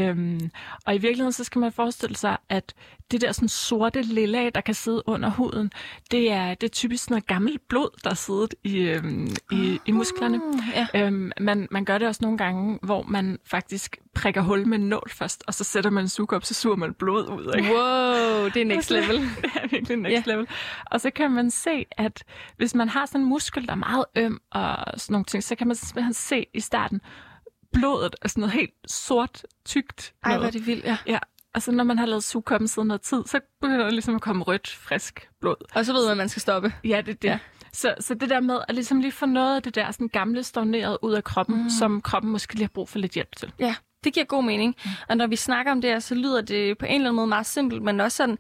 Øhm, 0.01 0.51
og 0.87 0.95
i 0.95 0.99
virkeligheden, 0.99 1.33
så 1.33 1.45
skal 1.45 1.59
man 1.59 1.73
forestille 1.73 2.17
sig, 2.17 2.37
at 2.49 2.75
det 3.11 3.21
der 3.21 3.33
sådan 3.33 3.49
sorte 3.49 4.03
lilla, 4.03 4.51
der 4.51 4.61
kan 4.61 4.75
sidde 4.75 5.03
under 5.07 5.31
huden, 5.31 5.73
det 6.11 6.33
er, 6.33 6.55
det 6.55 6.63
er 6.67 6.71
typisk 6.71 7.05
sådan 7.05 7.13
noget 7.15 7.27
gammelt 7.27 7.69
blod, 7.69 7.99
der 8.05 8.11
er 8.11 8.15
siddet 8.15 8.55
i, 8.65 8.79
øhm, 8.79 9.29
i, 9.53 9.79
i 9.87 9.93
musklerne. 9.93 10.41
ja. 10.95 11.07
Øhm, 11.07 11.33
man, 11.41 11.69
man 11.71 11.85
gør 11.85 11.99
det 11.99 12.09
også 12.09 12.19
nogle 12.23 12.39
gange, 12.39 12.79
hvor 12.83 13.03
man 13.03 13.39
faktisk 13.47 13.99
prikker 14.15 14.41
hul 14.41 14.67
med 14.67 14.79
en 14.79 14.89
nål 14.89 15.11
først, 15.11 15.45
og 15.47 15.55
så 15.55 15.65
sætter 15.65 15.91
man 15.91 16.05
en 16.05 16.09
suge 16.09 16.29
op, 16.33 16.45
så 16.45 16.55
suger 16.55 16.77
man 16.77 16.95
blod 16.95 17.29
ud. 17.29 17.55
Ikke? 17.59 17.69
Wow, 17.69 18.49
det 18.49 18.63
er 18.63 18.65
next 18.65 18.91
level. 19.01 19.17
det 19.43 19.51
er 19.63 19.69
virkelig 19.71 19.97
next 19.97 20.27
Ja. 20.27 20.33
level. 20.33 20.47
Og 20.91 21.01
så 21.01 21.11
kan 21.11 21.31
man 21.31 21.51
se, 21.51 21.85
at 21.91 22.25
hvis 22.57 22.75
man 22.75 22.89
har 22.89 23.07
sådan 23.07 23.21
en 23.21 23.27
muskel, 23.29 23.67
der 23.67 23.73
er 23.73 23.77
meget 23.77 24.05
øm 24.17 24.41
og 24.51 24.77
sådan 24.97 25.13
nogle 25.15 25.25
ting, 25.25 25.45
så 25.45 25.55
kan 25.55 25.67
man 25.67 25.77
simpelthen 25.77 26.15
se 26.15 26.47
i 26.55 26.61
starten, 26.61 27.01
blodet 27.73 28.17
er 28.23 28.29
sådan 28.29 28.41
noget 28.41 28.53
helt 28.53 28.75
sort, 28.87 29.43
tykt. 29.65 30.13
Ej, 30.25 30.37
hvor 30.37 30.47
er 30.47 30.51
det 30.51 30.67
vildt, 30.67 30.85
ja. 30.85 30.97
Ja, 31.07 31.19
og 31.55 31.63
så 31.63 31.73
når 31.73 31.85
man 31.85 31.99
har 31.99 32.07
lavet 32.07 32.25
sugkoppen 32.25 32.69
siden 32.69 32.89
noget 32.89 33.01
tid, 33.01 33.23
så 33.27 33.41
begynder 33.61 33.85
der 33.85 33.91
ligesom 33.91 34.15
at 34.15 34.21
komme 34.21 34.45
rødt, 34.45 34.71
frisk 34.71 35.29
blod. 35.41 35.57
Og 35.75 35.85
så 35.87 35.93
ved 35.93 36.05
man, 36.05 36.11
at 36.11 36.17
man 36.17 36.29
skal 36.29 36.43
stoppe. 36.43 36.75
Ja, 36.85 37.01
det 37.01 37.11
er 37.11 37.15
det. 37.15 37.29
Ja. 37.29 37.39
Så, 37.73 37.95
så 38.01 38.15
det 38.15 38.31
der 38.31 38.41
med 38.41 38.59
at 38.69 38.75
ligesom 38.75 39.01
lige 39.01 39.13
få 39.13 39.27
noget 39.27 39.57
af 39.57 39.63
det 39.63 39.75
der 39.75 39.91
sådan 39.91 40.09
gamle 40.09 40.43
storneret 40.43 40.99
ud 41.03 41.13
af 41.13 41.25
kroppen, 41.25 41.63
mm. 41.63 41.71
som 41.79 42.03
kroppen 42.03 42.33
måske 42.33 42.55
lige 42.55 42.65
har 42.65 42.69
brug 42.75 42.89
for 42.89 42.99
lidt 42.99 43.13
hjælp 43.13 43.37
til. 43.37 43.53
Ja, 43.59 43.75
det 44.05 44.15
giver 44.15 44.27
god 44.27 44.45
mening. 44.45 44.77
Og 45.09 45.17
når 45.17 45.27
vi 45.27 45.37
snakker 45.37 45.73
om 45.73 45.81
det 45.81 45.91
her, 45.91 45.99
så 45.99 46.15
lyder 46.15 46.41
det 46.41 46.79
på 46.79 46.87
en 46.87 46.95
eller 46.95 47.05
anden 47.09 47.17
måde 47.17 47.27
meget 47.27 47.47
simpelt, 47.47 47.83
men 47.83 48.01
også 48.01 48.17
sådan 48.17 48.39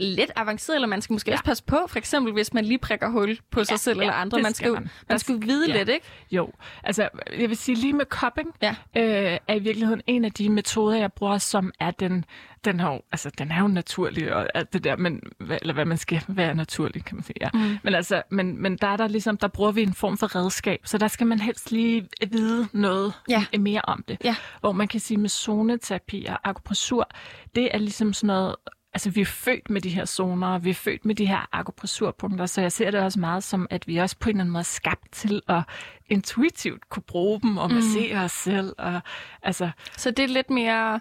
lidt 0.00 0.30
avanceret, 0.36 0.76
eller 0.76 0.88
man 0.88 1.02
skal 1.02 1.12
måske 1.12 1.30
ja. 1.30 1.34
også 1.34 1.44
passe 1.44 1.64
på, 1.64 1.78
for 1.88 1.98
eksempel 1.98 2.32
hvis 2.32 2.54
man 2.54 2.64
lige 2.64 2.78
prikker 2.78 3.08
hul 3.08 3.38
på 3.50 3.64
sig 3.64 3.72
Ja, 3.72 3.76
selv 3.76 3.96
ja, 3.98 4.02
eller 4.02 4.14
andre. 4.14 4.42
Man 4.42 4.54
skal 4.54 4.72
man. 4.72 4.88
man, 5.08 5.18
skal 5.18 5.36
skal- 5.38 5.48
vide 5.48 5.70
ja. 5.72 5.78
lidt, 5.78 5.88
ikke? 5.88 6.06
Jo, 6.30 6.50
altså 6.84 7.08
jeg 7.38 7.48
vil 7.48 7.56
sige 7.56 7.76
lige 7.76 7.92
med 7.92 8.04
cupping, 8.06 8.48
Ja. 8.62 8.74
øh, 8.96 9.38
er 9.48 9.54
i 9.54 9.58
virkeligheden 9.58 10.02
en 10.06 10.24
af 10.24 10.32
de 10.32 10.48
metoder, 10.48 10.96
jeg 10.96 11.12
bruger, 11.12 11.38
som 11.38 11.72
er 11.80 11.90
den, 11.90 12.24
den, 12.64 12.80
har, 12.80 12.92
jo- 12.92 13.02
altså, 13.12 13.30
den 13.38 13.50
er 13.50 13.60
jo 13.60 13.68
naturlig, 13.68 14.34
og 14.34 14.46
alt 14.54 14.72
det 14.72 14.84
der, 14.84 14.96
men, 14.96 15.20
eller 15.62 15.74
hvad 15.74 15.84
man 15.84 15.98
skal 15.98 16.22
være 16.28 16.54
naturlig, 16.54 17.04
kan 17.04 17.16
man 17.16 17.24
sige. 17.24 17.36
Ja. 17.40 17.48
Mm. 17.54 17.78
Men, 17.82 17.94
altså, 17.94 18.22
men, 18.30 18.62
men 18.62 18.76
der 18.76 18.86
er 18.88 18.96
der 18.96 19.08
ligesom, 19.08 19.36
der 19.36 19.48
bruger 19.48 19.72
vi 19.72 19.82
en 19.82 19.94
form 19.94 20.18
for 20.18 20.36
redskab, 20.36 20.80
så 20.84 20.98
der 20.98 21.08
skal 21.08 21.26
man 21.26 21.40
helst 21.40 21.72
lige 21.72 22.08
vide 22.30 22.68
noget 22.72 23.12
Ja. 23.28 23.44
mere 23.58 23.80
om 23.84 24.04
det. 24.08 24.16
Ja. 24.24 24.36
Hvor 24.60 24.72
man 24.72 24.88
kan 24.88 25.00
sige 25.00 25.18
med 25.18 25.28
zoneterapi 25.28 26.24
og 26.28 26.48
akupressur, 26.48 27.08
det 27.54 27.68
er 27.74 27.78
ligesom 27.78 28.12
sådan 28.12 28.26
noget, 28.26 28.56
altså 28.92 29.10
vi 29.10 29.20
er 29.20 29.24
født 29.24 29.70
med 29.70 29.80
de 29.80 29.88
her 29.88 30.04
zoner, 30.04 30.58
vi 30.58 30.70
er 30.70 30.74
født 30.74 31.04
med 31.04 31.14
de 31.14 31.26
her 31.26 31.48
akupressurpunkter, 31.52 32.46
så 32.46 32.60
jeg 32.60 32.72
ser 32.72 32.90
det 32.90 33.00
også 33.00 33.20
meget 33.20 33.44
som, 33.44 33.66
at 33.70 33.88
vi 33.88 33.96
også 33.96 34.16
på 34.18 34.28
en 34.28 34.36
eller 34.36 34.40
anden 34.40 34.52
måde 34.52 34.60
er 34.60 34.64
skabt 34.64 35.12
til 35.12 35.42
at 35.48 35.62
intuitivt 36.08 36.88
kunne 36.88 37.02
bruge 37.02 37.40
dem 37.40 37.56
og 37.56 37.70
massere 37.72 38.14
mm. 38.14 38.24
os 38.24 38.32
selv. 38.32 38.74
Og, 38.78 39.00
altså, 39.42 39.70
Så 39.96 40.10
det 40.10 40.22
er 40.22 40.28
lidt 40.28 40.50
mere, 40.50 41.00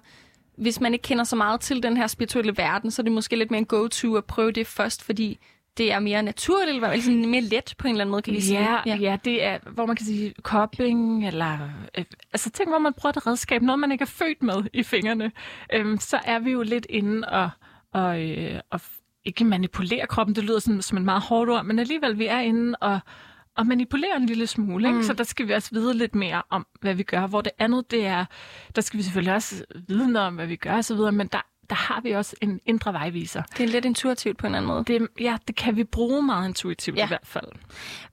hvis 0.57 0.80
man 0.80 0.94
ikke 0.94 1.03
kender 1.03 1.24
så 1.24 1.36
meget 1.36 1.62
til 1.62 1.83
den 1.83 1.97
her 1.97 2.07
spirituelle 2.07 2.57
verden, 2.57 2.91
så 2.91 3.01
er 3.01 3.03
det 3.03 3.12
måske 3.12 3.36
lidt 3.36 3.51
mere 3.51 3.59
en 3.59 3.65
go-to 3.65 4.15
at 4.15 4.25
prøve 4.25 4.52
det 4.52 4.68
først, 4.68 5.04
fordi 5.04 5.40
det 5.78 5.92
er 5.92 5.99
mere 5.99 6.23
naturligt, 6.23 6.75
eller 6.75 6.87
altså 6.87 7.11
mere 7.11 7.42
let 7.42 7.73
på 7.78 7.87
en 7.87 7.94
eller 7.94 8.04
anden 8.04 8.11
måde, 8.11 8.21
kan 8.21 8.33
vi 8.33 8.42
sige. 8.42 8.59
ja, 8.59 8.78
ja. 8.85 8.95
ja, 8.95 9.18
det 9.25 9.44
er, 9.44 9.57
hvor 9.73 9.85
man 9.85 9.95
kan 9.95 10.06
sige 10.06 10.33
kopping, 10.42 11.28
eller 11.28 11.57
øh, 11.97 12.06
altså 12.33 12.49
ting, 12.49 12.69
hvor 12.69 12.80
man 12.80 12.94
bruger 12.94 13.18
et 13.18 13.28
redskab, 13.28 13.61
noget 13.61 13.80
man 13.80 13.92
ikke 13.92 14.02
er 14.02 14.06
født 14.06 14.44
med 14.44 14.64
i 14.73 14.83
fingrene, 14.83 15.31
øhm, 15.73 15.99
så 15.99 16.19
er 16.25 16.40
vi 16.40 16.52
jo 16.52 16.61
lidt 16.61 16.85
inde 16.90 17.28
og, 17.28 17.49
og, 17.94 18.22
øh, 18.30 18.60
og 18.69 18.81
ikke 19.26 19.46
manipulere 19.46 20.08
kroppen, 20.08 20.36
det 20.36 20.44
lyder 20.44 20.60
sådan, 20.60 20.81
som 20.81 20.98
en 20.98 21.06
meget 21.06 21.22
hårdt 21.22 21.50
ord, 21.52 21.66
men 21.66 21.80
alligevel, 21.80 22.19
vi 22.19 22.26
er 22.26 22.40
inde 22.40 22.76
og, 22.81 23.00
og 23.58 23.68
manipulere 23.68 24.16
en 24.18 24.26
lille 24.26 24.48
smule, 24.48 24.88
ikke? 24.88 24.98
Mm. 24.98 25.04
så 25.04 25.14
der 25.14 25.24
skal 25.24 25.48
vi 25.48 25.54
også 25.54 25.69
vide 25.72 25.94
lidt 25.94 26.16
mere 26.16 26.42
om, 26.50 26.68
hvad 26.81 26.94
vi 26.94 27.04
gør, 27.04 27.28
hvor 27.28 27.42
det 27.42 27.52
andet, 27.60 27.92
det 27.92 28.06
er, 28.06 28.26
der 28.76 28.81
skal 28.81 28.98
vi 28.98 29.04
selvfølgelig 29.04 29.34
også 29.34 29.66
vide 29.88 30.12
noget 30.12 30.28
om, 30.28 30.36
hvad 30.36 30.48
vi 30.48 30.56
gør 30.56 30.94
videre, 30.94 31.12
men 31.12 31.28
der, 31.28 31.42
der 31.69 31.76
har 31.76 32.02
vi 32.02 32.12
også 32.12 32.36
en 32.42 32.60
indre 32.66 32.94
vejviser. 32.94 33.44
Det 33.58 33.64
er 33.64 33.68
lidt 33.68 33.86
intuitivt 33.86 34.38
på 34.38 34.48
en 34.48 34.56
eller 34.56 34.58
anden 34.58 34.88
måde. 34.90 35.00
Det, 35.00 35.08
ja, 35.19 35.38
det 35.48 35.56
kan 35.56 35.76
vi 35.76 35.84
bruge 35.84 36.22
meget 36.22 36.48
intuitivt 36.48 36.98
Ja. 36.98 37.06
i 37.06 37.08
hvert 37.08 37.28
fald. 37.28 37.46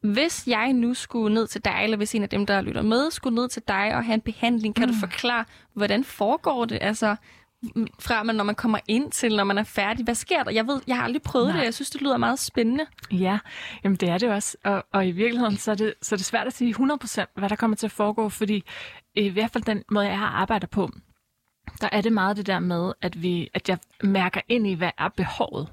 Hvis 0.01 0.47
jeg 0.47 0.73
nu 0.73 0.95
skulle 0.95 1.35
ned 1.35 1.47
til 1.47 1.65
dig, 1.65 1.81
eller 1.85 1.97
hvis 1.97 2.15
en 2.15 2.23
af 2.23 2.29
dem, 2.29 2.47
der 2.47 2.61
lytter 2.61 2.83
med, 2.83 3.11
skulle 3.11 3.35
ned 3.35 3.49
til 3.49 3.63
dig 3.69 3.95
og 3.95 4.05
have 4.05 4.15
en 4.15 4.21
behandling, 4.21 4.75
kan 4.75 4.87
mm. 4.87 4.93
du 4.95 4.99
forklare, 5.01 5.45
hvordan 5.75 6.05
foregår 6.05 6.65
det? 6.65 6.79
Altså, 6.81 7.17
fra 7.99 8.23
man, 8.23 8.35
når 8.35 8.45
man 8.45 8.55
kommer 8.55 8.79
ind 8.89 9.13
til, 9.13 9.37
når 9.37 9.45
man 9.45 9.59
er 9.59 9.65
færdig. 9.65 10.05
Hvad 10.05 10.15
sker 10.15 10.43
der? 10.43 10.51
Jeg 10.51 10.67
ved, 10.67 10.81
jeg 10.87 10.97
har 10.97 11.05
aldrig 11.05 11.23
prøvet 11.23 11.49
Nej. 11.49 11.57
det. 11.57 11.65
Jeg 11.65 11.75
synes, 11.75 11.91
det 11.91 12.03
lyder 12.03 12.17
meget 12.17 12.39
spændende. 12.39 12.87
Ja, 13.13 13.39
jamen 13.85 13.97
det 13.97 14.09
er 14.09 14.19
det 14.19 14.31
også. 14.31 14.57
Og, 14.65 14.85
og 14.93 15.07
i 15.07 15.11
virkeligheden, 15.11 15.57
så 15.57 15.71
er, 15.71 15.75
det, 15.75 15.95
så 16.03 16.15
er 16.15 16.17
det 16.17 16.27
svært 16.27 16.47
at 16.47 16.53
sige 16.53 16.75
100% 16.75 17.25
hvad 17.37 17.49
der 17.49 17.57
kommer 17.57 17.77
til 17.77 17.87
at 17.87 17.93
foregå, 17.93 18.29
fordi 18.29 18.65
i 19.15 19.29
hvert 19.29 19.51
fald 19.51 19.65
den 19.65 19.83
måde, 19.91 20.07
jeg 20.07 20.19
arbejder 20.19 20.67
på, 20.67 20.91
der 21.81 21.89
er 21.93 22.01
det 22.01 22.13
meget 22.13 22.37
det 22.37 22.47
der 22.47 22.59
med, 22.59 22.93
at, 23.03 23.23
vi, 23.23 23.49
at 23.55 23.69
jeg 23.69 23.79
mærker 24.03 24.41
ind 24.49 24.67
i, 24.67 24.75
hvad 24.75 24.91
er 24.99 25.09
behovet. 25.09 25.69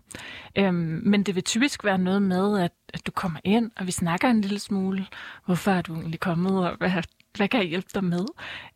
Øhm, 0.55 1.01
men 1.05 1.23
det 1.23 1.35
vil 1.35 1.43
typisk 1.43 1.83
være 1.83 1.97
noget 1.97 2.21
med, 2.21 2.59
at, 2.59 2.71
at 2.93 3.05
du 3.05 3.11
kommer 3.11 3.39
ind, 3.43 3.71
og 3.75 3.87
vi 3.87 3.91
snakker 3.91 4.29
en 4.29 4.41
lille 4.41 4.59
smule. 4.59 5.05
Hvorfor 5.45 5.71
er 5.71 5.81
du 5.81 5.95
egentlig 5.95 6.19
kommet, 6.19 6.69
og 6.69 6.75
hvad, 6.77 6.89
hvad 7.37 7.47
kan 7.47 7.59
jeg 7.59 7.67
hjælpe 7.69 7.87
dig 7.93 8.03
med? 8.03 8.25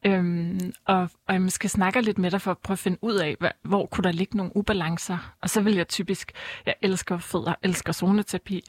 Øhm, 0.05 0.73
og, 0.85 1.09
og 1.27 1.33
jeg 1.33 1.41
måske 1.41 1.69
snakker 1.69 2.01
lidt 2.01 2.17
med 2.17 2.31
dig 2.31 2.41
for 2.41 2.51
at 2.51 2.57
prøve 2.57 2.75
at 2.75 2.79
finde 2.79 2.97
ud 3.01 3.13
af, 3.15 3.35
hvad, 3.39 3.49
hvor 3.63 3.85
kunne 3.85 4.03
der 4.03 4.11
ligge 4.11 4.37
nogle 4.37 4.57
ubalancer. 4.57 5.33
Og 5.41 5.49
så 5.49 5.61
vil 5.61 5.75
jeg 5.75 5.87
typisk, 5.87 6.31
jeg 6.65 6.75
elsker 6.81 7.17
fødder, 7.17 7.53
elsker 7.63 7.93
zoneterapi, 7.93 8.63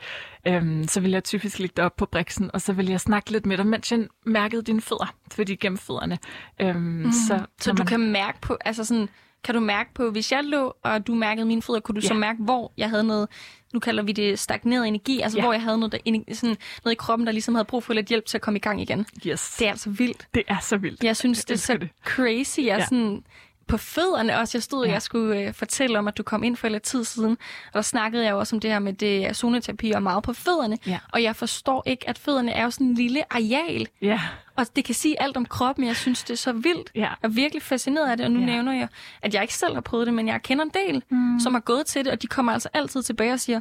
øhm, 0.47 0.89
så 0.89 1.01
vil 1.01 1.11
jeg 1.11 1.25
typisk 1.25 1.59
ligge 1.59 1.75
dig 1.77 1.85
op 1.85 1.97
på 1.97 2.07
briksen, 2.07 2.51
og 2.55 2.61
så 2.61 2.73
vil 2.73 2.87
jeg 2.89 3.01
snakke 3.01 3.31
lidt 3.33 3.47
med 3.47 3.57
dig, 3.57 3.67
mens 3.67 3.93
jeg 3.93 4.07
mærkede 4.27 4.63
dine 4.63 4.81
fødder, 4.81 5.15
fordi 5.33 5.57
gennem 5.57 5.79
fødderne. 5.79 6.19
Øhm, 6.61 6.77
mm, 6.81 7.13
så, 7.13 7.45
Så 7.61 7.71
når 7.71 7.75
du 7.77 7.81
man- 7.81 7.87
kan 7.87 8.01
mærke 8.13 8.41
på, 8.41 8.57
altså 8.65 8.85
sådan, 8.85 9.09
Kan 9.45 9.55
du 9.55 9.61
mærke 9.61 9.95
på, 9.95 10.11
hvis 10.11 10.33
jeg 10.33 10.45
lå, 10.45 10.77
og 10.83 11.07
du 11.07 11.15
mærkede 11.15 11.47
mine 11.47 11.63
fødder, 11.63 11.81
kunne 11.81 11.95
du 11.95 12.01
Ja. 12.05 12.09
så 12.09 12.15
mærke, 12.15 12.43
hvor 12.43 12.73
jeg 12.77 12.91
havde 12.91 13.05
noget, 13.05 13.29
nu 13.75 13.81
kalder 13.81 14.03
vi 14.03 14.13
det 14.13 14.39
stagneret 14.39 14.89
energi, 14.89 15.21
altså 15.21 15.39
Ja. 15.39 15.45
hvor 15.45 15.53
jeg 15.53 15.63
havde 15.63 15.79
noget, 15.79 15.93
der, 15.93 15.99
sådan, 16.35 16.57
noget 16.85 16.93
i 16.93 16.97
kroppen, 16.99 17.27
der 17.27 17.33
ligesom 17.33 17.55
havde 17.55 17.65
brug 17.65 17.85
for 17.85 17.95
lidt 17.95 18.07
hjælp 18.07 18.27
til 18.27 18.39
at 18.39 18.43
komme 18.43 18.57
i 18.57 18.61
gang 18.61 18.83
igen. 18.83 19.07
Yes. 19.27 19.57
Det 19.59 19.67
er 19.67 19.71
altså 19.71 19.91
vildt. 19.91 20.27
det 20.35 20.43
er 20.49 20.59
så 20.61 20.77
vildt. 20.77 21.05
Jeg 21.05 21.17
synes, 21.17 21.45
det 21.45 21.55
er 21.55 21.59
så 21.59 21.77
det. 21.77 21.89
crazy. 22.05 22.59
Jeg. 22.59 22.65
Ja. 22.79 22.85
sådan, 22.85 23.25
på 23.69 23.77
fødderne 23.77 24.39
også. 24.39 24.59
Jeg 24.59 24.63
stod, 24.63 24.87
ja. 24.87 24.93
Jeg 24.93 25.03
skulle 25.03 25.41
øh, 25.41 25.55
fortælle 25.55 25.99
om, 25.99 26.09
at 26.09 26.19
du 26.19 26.23
kom 26.23 26.43
ind 26.43 26.57
for 26.57 26.69
lidt 26.69 26.83
tid 26.83 27.05
siden. 27.05 27.31
Og 27.67 27.75
der 27.75 27.83
snakkede 27.83 28.25
jeg 28.25 28.31
jo 28.31 28.39
også 28.39 28.57
om 28.57 28.61
det 28.61 28.71
her 28.71 28.79
med 28.79 28.93
det 28.93 29.27
er 29.27 29.33
zoneterapi 29.33 29.91
og 29.91 30.03
meget 30.03 30.23
på 30.23 30.33
fødderne. 30.33 30.79
Ja. 30.87 30.99
Og 31.13 31.23
jeg 31.23 31.37
forstår 31.37 31.83
ikke, 31.87 32.09
at 32.09 32.19
fødderne 32.19 32.53
er 32.53 32.65
jo 32.65 32.71
sådan 32.71 32.87
en 32.87 32.95
lille 32.95 33.33
areal. 33.33 33.89
Ja, 34.03 34.21
Og 34.57 34.67
det 34.77 34.85
kan 34.85 34.95
sige 34.95 35.23
alt 35.23 35.37
om 35.37 35.47
kroppen, 35.47 35.87
jeg 35.87 35.97
synes, 35.97 36.23
det 36.25 36.31
er 36.31 36.37
så 36.37 36.53
vildt. 36.53 36.91
ja. 36.95 37.01
Jeg 37.01 37.15
er 37.23 37.29
virkelig 37.29 37.63
fascineret 37.63 38.11
af 38.11 38.17
det, 38.17 38.27
og 38.27 38.33
nu 38.33 38.41
ja. 38.41 38.47
Nævner 38.47 38.73
jeg, 38.73 38.89
at 39.23 39.35
jeg 39.35 39.43
ikke 39.43 39.55
selv 39.55 39.75
har 39.75 39.81
prøvet 39.81 40.07
det, 40.07 40.15
men 40.15 40.29
jeg 40.29 40.43
kender 40.43 40.65
en 40.65 40.71
del, 40.87 41.03
mm. 41.11 41.41
som 41.41 41.55
har 41.55 41.61
gået 41.61 41.87
til 41.87 42.05
det, 42.05 42.13
og 42.13 42.23
de 42.23 42.27
kommer 42.27 42.53
altså 42.53 42.69
altid 42.75 43.03
tilbage 43.03 43.33
og 43.33 43.41
siger, 43.41 43.61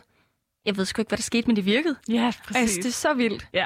jeg 0.66 0.78
ved 0.78 0.86
sgu 0.86 1.02
ikke, 1.02 1.10
hvad 1.10 1.18
der 1.18 1.24
skete, 1.24 1.48
men 1.48 1.56
det 1.56 1.66
virkede. 1.66 1.96
Ja, 2.10 2.26
Altså, 2.26 2.40
præcis. 2.48 2.76
det 2.76 2.86
er 2.86 2.92
så 2.92 3.14
vildt. 3.14 3.48
Ja. 3.54 3.66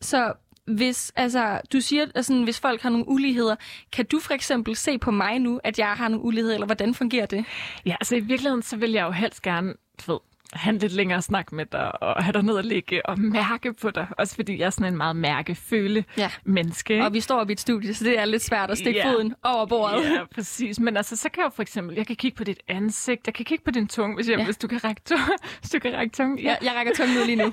Så 0.00 0.32
hvis, 0.66 1.12
altså, 1.16 1.60
du 1.72 1.80
siger, 1.80 2.06
altså, 2.14 2.44
hvis 2.44 2.60
folk 2.60 2.82
har 2.82 2.90
nogle 2.90 3.08
uligheder, 3.08 3.56
kan 3.92 4.06
du 4.06 4.20
for 4.20 4.34
eksempel 4.34 4.76
se 4.76 4.98
på 4.98 5.10
mig 5.10 5.38
nu, 5.38 5.60
at 5.64 5.78
jeg 5.78 5.88
har 5.88 6.08
nogle 6.08 6.24
uligheder, 6.24 6.54
eller 6.54 6.66
hvordan 6.66 6.94
fungerer 6.94 7.26
det? 7.26 7.44
Ja, 7.86 7.92
altså 8.00 8.16
i 8.16 8.20
virkeligheden, 8.20 8.62
så 8.62 8.76
vil 8.76 8.92
jeg 8.92 9.02
jo 9.06 9.10
helst 9.10 9.42
gerne, 9.42 9.74
du 10.06 10.12
ved, 10.12 10.20
have 10.52 10.72
en 10.74 10.78
lidt 10.78 10.92
længere 10.92 11.22
snak 11.22 11.52
med 11.52 11.66
dig, 11.66 12.02
og 12.02 12.24
have 12.24 12.32
dig 12.32 12.42
ned 12.42 12.54
og 12.54 12.64
ligge 12.64 13.06
og 13.06 13.18
mærke 13.20 13.72
på 13.72 13.90
dig. 13.90 14.06
Også 14.18 14.34
fordi 14.34 14.58
jeg 14.58 14.66
er 14.66 14.70
sådan 14.70 14.92
en 14.92 14.96
meget 14.96 15.16
mærkeføle 15.16 16.04
Ja. 16.16 16.30
menneske. 16.44 16.94
ikke? 16.94 17.04
Og 17.06 17.12
vi 17.14 17.20
står 17.20 17.40
oppe 17.40 17.52
i 17.52 17.54
et 17.54 17.60
studie, 17.60 17.94
så 17.94 18.04
det 18.04 18.18
er 18.18 18.24
lidt 18.24 18.42
svært 18.42 18.70
at 18.70 18.78
stikke 18.78 18.98
Ja. 19.00 19.12
foden 19.12 19.34
over 19.42 19.66
bordet. 19.66 20.04
Ja, 20.10 20.24
præcis. 20.34 20.80
Men 20.80 20.96
altså, 20.96 21.16
så 21.16 21.28
kan 21.28 21.42
jeg 21.42 21.52
for 21.52 21.62
eksempel, 21.62 21.96
jeg 21.96 22.06
kan 22.06 22.16
kigge 22.16 22.36
på 22.36 22.44
dit 22.44 22.60
ansigt, 22.68 23.26
jeg 23.26 23.34
kan 23.34 23.44
kigge 23.44 23.64
på 23.64 23.70
din 23.70 23.88
tunge, 23.88 24.14
hvis, 24.14 24.28
jeg, 24.28 24.38
Ja. 24.38 24.44
hvis 24.44 24.56
du 24.56 24.68
kan 24.68 24.84
række 24.84 25.02
tunge. 25.04 25.24
Hvis 25.60 25.70
du 25.70 25.78
kan 25.78 25.92
række 25.94 26.16
tunge. 26.16 26.42
Ja, 26.42 26.48
Jeg, 26.48 26.58
jeg 26.62 26.72
rækker 26.76 26.92
tungen 26.94 27.16
ud 27.18 27.24
lige 27.26 27.36
nu. 27.36 27.52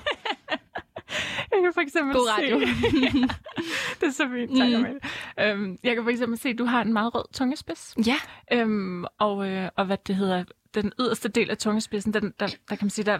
jeg 1.52 1.60
kan 1.62 1.70
for 1.74 1.80
eksempel 1.80 2.14
God 2.14 2.28
radio. 2.38 2.60
se... 2.60 2.66
det 4.00 4.06
er 4.06 4.10
så 4.10 4.28
fint, 4.32 4.58
tak 4.58 4.68
Mm. 4.68 4.86
mm. 4.86 5.44
øhm, 5.44 5.78
Jeg 5.84 5.94
kan 5.94 6.04
for 6.04 6.10
eksempel 6.10 6.38
se, 6.38 6.48
at 6.48 6.58
du 6.58 6.64
har 6.64 6.82
en 6.82 6.92
meget 6.92 7.14
rød 7.14 7.24
tungespids. 7.32 7.94
Ja, 8.06 8.16
Øhm, 8.52 9.04
og, 9.18 9.48
øh, 9.48 9.68
og 9.76 9.84
hvad 9.86 9.96
det 10.06 10.16
hedder, 10.16 10.44
den 10.74 10.92
yderste 11.00 11.28
del 11.28 11.50
af 11.50 11.58
tungespidsen, 11.58 12.14
den, 12.14 12.22
der, 12.40 12.46
der 12.46 12.76
kan 12.76 12.78
man 12.80 12.90
sige, 12.90 13.04
der 13.04 13.18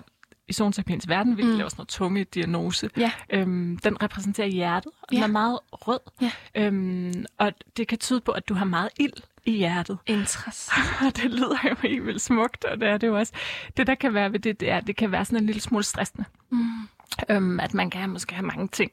i 0.48 0.52
zoneterapiens 0.52 1.08
verden, 1.08 1.36
vi 1.36 1.42
Mm. 1.42 1.48
laver 1.48 1.68
sådan 1.68 1.80
noget 1.80 1.88
tungediagnose, 1.88 2.90
ja, 2.96 3.10
øhm, 3.30 3.78
den 3.84 4.02
repræsenterer 4.02 4.46
hjertet, 4.48 4.92
og 5.02 5.08
den 5.10 5.18
Ja. 5.18 5.24
er 5.24 5.28
meget 5.28 5.58
rød. 5.72 5.98
Ja. 6.20 6.30
Øhm, 6.54 7.24
og 7.38 7.52
det 7.76 7.88
kan 7.88 7.98
tyde 7.98 8.20
på, 8.20 8.32
at 8.32 8.48
du 8.48 8.54
har 8.54 8.64
meget 8.64 8.88
ild 9.00 9.12
i 9.44 9.50
hjertet. 9.56 9.98
interessant. 10.06 11.16
Det 11.22 11.30
lyder 11.30 11.56
jo 11.70 11.74
helt 11.82 12.06
vildt 12.06 12.20
smukt, 12.22 12.64
og 12.64 12.80
det 12.80 12.88
er 12.88 12.96
det 12.98 13.06
jo 13.06 13.18
også. 13.18 13.32
Det, 13.76 13.86
der 13.86 13.94
kan 13.94 14.14
være 14.14 14.32
ved 14.32 14.38
det, 14.40 14.60
det 14.60 14.70
er, 14.70 14.80
det 14.80 14.96
kan 14.96 15.12
være 15.12 15.24
sådan 15.24 15.38
en 15.38 15.46
lille 15.46 15.60
smule 15.60 15.84
stressende. 15.84 16.24
Mm. 16.50 16.58
Øhm, 17.30 17.60
at 17.60 17.74
man 17.74 17.90
kan 17.90 18.10
måske 18.10 18.34
have 18.34 18.46
mange 18.46 18.68
ting 18.68 18.90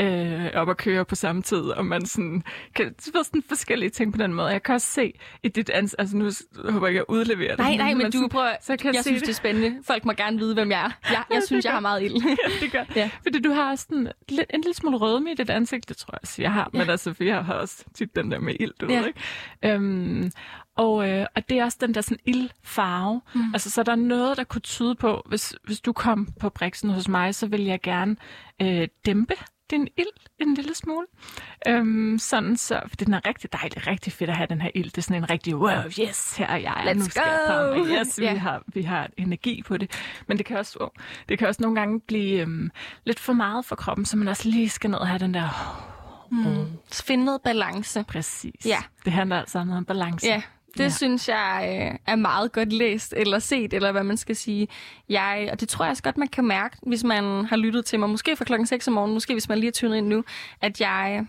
øh, 0.00 0.46
op 0.54 0.68
at 0.70 0.76
køre 0.76 1.04
på 1.04 1.14
samme 1.14 1.42
tid, 1.42 1.58
og 1.60 1.86
man 1.86 2.06
sådan, 2.06 2.42
kan 2.74 2.86
ved, 2.86 3.24
sådan 3.24 3.42
forskellige 3.48 3.90
ting 3.90 4.12
på 4.12 4.18
den 4.18 4.34
måde. 4.34 4.48
Jeg 4.48 4.62
kan 4.62 4.74
også 4.74 4.86
se 4.86 5.12
i 5.42 5.48
dit 5.48 5.70
ans... 5.74 5.94
Altså 5.94 6.16
nu 6.16 6.30
håber 6.70 6.86
jeg 6.86 6.94
jeg 6.96 7.04
udleverer 7.10 7.50
det. 7.50 7.58
Nej, 7.58 7.76
nej, 7.76 7.94
men 7.94 8.06
du 8.06 8.12
sådan- 8.12 8.28
prøver... 8.28 8.52
så 8.62 8.76
kan 8.76 8.86
jeg, 8.86 8.94
Jeg 8.94 9.04
synes, 9.04 9.18
det. 9.22 9.26
det 9.26 9.32
er 9.32 9.36
spændende. 9.36 9.78
Folk 9.86 10.04
må 10.04 10.12
gerne 10.12 10.38
vide, 10.38 10.54
hvem 10.54 10.70
jeg 10.70 10.80
er. 10.84 11.10
Jeg, 11.12 11.22
jeg 11.30 11.42
synes, 11.46 11.64
jeg 11.64 11.72
har 11.72 11.80
meget 11.80 12.02
ild. 12.02 12.14
ja, 12.24 12.36
det 12.60 12.72
gør. 12.72 12.84
Ja. 12.96 13.00
Ja. 13.00 13.10
Fordi 13.22 13.40
du 13.40 13.50
har 13.50 13.74
sådan 13.76 14.08
lidt, 14.28 14.50
en 14.54 14.60
lille 14.60 14.74
smule 14.74 14.96
rødme 14.96 15.30
i 15.32 15.34
dit 15.34 15.50
ansigt, 15.50 15.88
det 15.88 15.96
tror 15.96 16.12
jeg 16.12 16.18
også, 16.22 16.42
jeg 16.42 16.52
har. 16.52 16.70
Ja. 16.74 16.78
Men 16.78 16.90
altså, 16.90 17.12
for 17.14 17.24
jeg 17.24 17.44
har 17.44 17.54
også 17.54 17.84
tit 17.94 18.16
den 18.16 18.30
der 18.30 18.40
med 18.40 18.54
ild, 18.60 18.72
du 18.80 18.86
Ja. 18.86 18.92
ja. 18.94 18.98
ved, 19.00 19.06
ikke? 19.06 19.20
Øhm, 19.74 20.30
og, 20.76 21.08
øh, 21.10 21.26
og 21.36 21.48
det 21.48 21.58
er 21.58 21.64
også 21.64 21.78
den 21.80 21.94
der 21.94 22.00
sådan 22.00 22.18
ildfarve. 22.26 23.20
Mm. 23.34 23.40
Altså, 23.52 23.70
så 23.70 23.82
der 23.82 23.92
er 23.92 23.96
noget, 23.96 24.36
der 24.36 24.44
kunne 24.44 24.60
tyde 24.60 24.94
på, 24.94 25.22
hvis, 25.26 25.54
hvis 25.64 25.80
du 25.80 25.92
kom 25.92 26.28
på 26.40 26.48
Brixen 26.50 26.90
hos 26.90 27.08
mig, 27.08 27.34
så 27.34 27.46
vil 27.46 27.64
jeg 27.64 27.80
gerne 27.80 28.16
øh, 28.62 28.88
dæmpe 29.06 29.34
din 29.70 29.88
ild 29.96 30.06
en 30.38 30.54
lille 30.54 30.74
smule. 30.74 31.06
Øhm, 31.68 32.18
sådan 32.18 32.56
så, 32.56 32.80
for 32.88 32.96
den 32.96 33.14
er 33.14 33.20
rigtig 33.26 33.52
dejlig, 33.52 33.86
rigtig 33.86 34.12
fedt 34.12 34.30
at 34.30 34.36
have 34.36 34.46
den 34.46 34.60
her 34.60 34.70
ild. 34.74 34.84
Det 34.90 34.98
er 34.98 35.02
sådan 35.02 35.16
en 35.22 35.30
rigtig, 35.30 35.56
wow, 35.56 35.70
yes, 36.00 36.36
her 36.36 36.46
er 36.46 36.56
jeg, 36.56 36.84
Let's 36.86 36.94
nu 36.94 37.04
skal 37.04 37.22
jeg 37.26 37.74
go! 37.76 37.84
yes, 37.86 38.18
Ja. 38.18 38.32
vi, 38.32 38.38
har, 38.38 38.62
vi 38.66 38.82
har 38.82 39.10
energi 39.16 39.62
på 39.62 39.76
det. 39.76 39.90
Men 40.28 40.38
det 40.38 40.46
kan 40.46 40.56
også, 40.56 40.76
wow, 40.80 40.88
det 41.28 41.38
kan 41.38 41.48
også 41.48 41.62
nogle 41.62 41.80
gange 41.80 42.00
blive 42.00 42.40
øhm, 42.40 42.70
lidt 43.04 43.20
for 43.20 43.32
meget 43.32 43.64
for 43.64 43.76
kroppen, 43.76 44.04
så 44.06 44.16
man 44.16 44.28
også 44.28 44.48
lige 44.48 44.68
skal 44.68 44.90
ned 44.90 44.98
og 44.98 45.06
have 45.08 45.18
den 45.18 45.34
der, 45.34 45.80
Mm. 46.30 46.66
Finde 46.92 47.24
noget 47.24 47.40
balance. 47.42 48.04
præcis. 48.08 48.66
Ja. 48.66 48.78
Det 49.04 49.12
handler 49.12 49.38
altså 49.40 49.58
om 49.58 49.66
noget 49.66 49.86
balance. 49.86 50.26
Ja, 50.26 50.42
det 50.76 50.84
ja. 50.84 50.88
Synes 50.88 51.28
jeg 51.28 51.78
øh, 51.92 51.98
er 52.06 52.16
meget 52.16 52.52
godt 52.52 52.72
læst, 52.72 53.14
eller 53.16 53.38
set, 53.38 53.72
eller 53.72 53.92
hvad 53.92 54.02
man 54.04 54.16
skal 54.16 54.36
sige. 54.36 54.68
Jeg, 55.08 55.48
og 55.52 55.60
det 55.60 55.68
tror 55.68 55.84
jeg 55.84 55.90
også 55.90 56.02
godt, 56.02 56.18
man 56.18 56.28
kan 56.28 56.44
mærke, 56.44 56.76
hvis 56.86 57.04
man 57.04 57.44
har 57.44 57.56
lyttet 57.56 57.84
til 57.84 58.00
mig, 58.00 58.10
måske 58.10 58.36
fra 58.36 58.44
klokken 58.44 58.66
6 58.66 58.88
om 58.88 58.94
morgenen, 58.94 59.14
måske 59.14 59.32
hvis 59.34 59.48
man 59.48 59.58
lige 59.58 59.68
er 59.68 59.72
tunet 59.72 59.96
ind 59.96 60.06
nu, 60.08 60.24
at 60.60 60.80
jeg... 60.80 61.26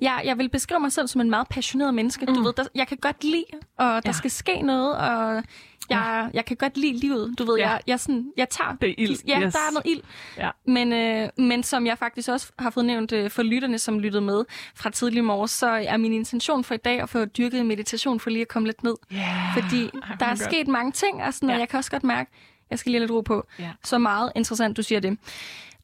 Jeg, 0.00 0.22
jeg 0.24 0.38
vil 0.38 0.48
beskrive 0.48 0.80
mig 0.80 0.92
selv 0.92 1.08
som 1.08 1.20
en 1.20 1.30
meget 1.30 1.48
passioneret 1.48 1.94
menneske. 1.94 2.26
Mm. 2.26 2.34
Du 2.34 2.42
ved, 2.42 2.52
der, 2.56 2.64
jeg 2.74 2.88
kan 2.88 2.96
godt 2.96 3.24
lide, 3.24 3.44
og 3.78 3.86
der 3.86 4.00
Ja. 4.04 4.12
skal 4.12 4.30
ske 4.30 4.62
noget, 4.62 4.96
og 4.96 5.42
jeg, 5.90 6.30
jeg 6.34 6.44
kan 6.44 6.56
godt 6.56 6.76
lide 6.76 6.98
livet. 6.98 7.34
Du 7.38 7.44
ved, 7.44 7.56
Ja. 7.58 7.68
jeg, 7.70 7.80
jeg, 7.86 8.00
sådan, 8.00 8.32
jeg 8.36 8.48
tager... 8.48 8.76
Det 8.80 8.90
er 8.90 8.94
ild, 8.98 9.16
Ja, 9.28 9.40
yes. 9.40 9.52
der 9.52 9.58
er 9.60 9.72
noget 9.72 9.86
ild. 9.86 10.02
Ja. 10.36 10.50
Men, 10.66 10.92
øh, 10.92 11.28
men 11.46 11.62
som 11.62 11.86
jeg 11.86 11.98
faktisk 11.98 12.28
også 12.28 12.52
har 12.58 12.70
fået 12.70 12.86
nævnt 12.86 13.12
øh, 13.12 13.30
for 13.30 13.42
lytterne, 13.42 13.78
som 13.78 13.98
lyttede 13.98 14.22
med 14.22 14.44
fra 14.74 14.90
tidlig 14.90 15.24
morgen, 15.24 15.48
så 15.48 15.66
er 15.68 15.96
min 15.96 16.12
intention 16.12 16.64
for 16.64 16.74
i 16.74 16.78
dag 16.78 17.00
at 17.00 17.08
få 17.08 17.24
dyrket 17.24 17.66
meditation 17.66 18.20
for 18.20 18.30
lige 18.30 18.42
at 18.42 18.48
komme 18.48 18.68
lidt 18.68 18.82
ned. 18.84 18.94
Yeah. 19.12 19.54
Fordi 19.54 19.82
Ej, 19.84 19.90
der 20.20 20.26
er 20.26 20.30
godt. 20.30 20.38
sket 20.38 20.68
mange 20.68 20.92
ting, 20.92 21.22
og, 21.22 21.34
sådan, 21.34 21.48
og 21.48 21.54
Ja. 21.54 21.58
jeg 21.60 21.68
kan 21.68 21.76
også 21.78 21.90
godt 21.90 22.04
mærke, 22.04 22.30
jeg 22.70 22.78
skal 22.78 22.92
lige 22.92 23.00
lidt 23.00 23.10
ro 23.10 23.20
på. 23.20 23.46
Ja. 23.58 23.70
Så 23.84 23.98
meget 23.98 24.32
interessant, 24.36 24.76
du 24.76 24.82
siger 24.82 25.00
det. 25.00 25.18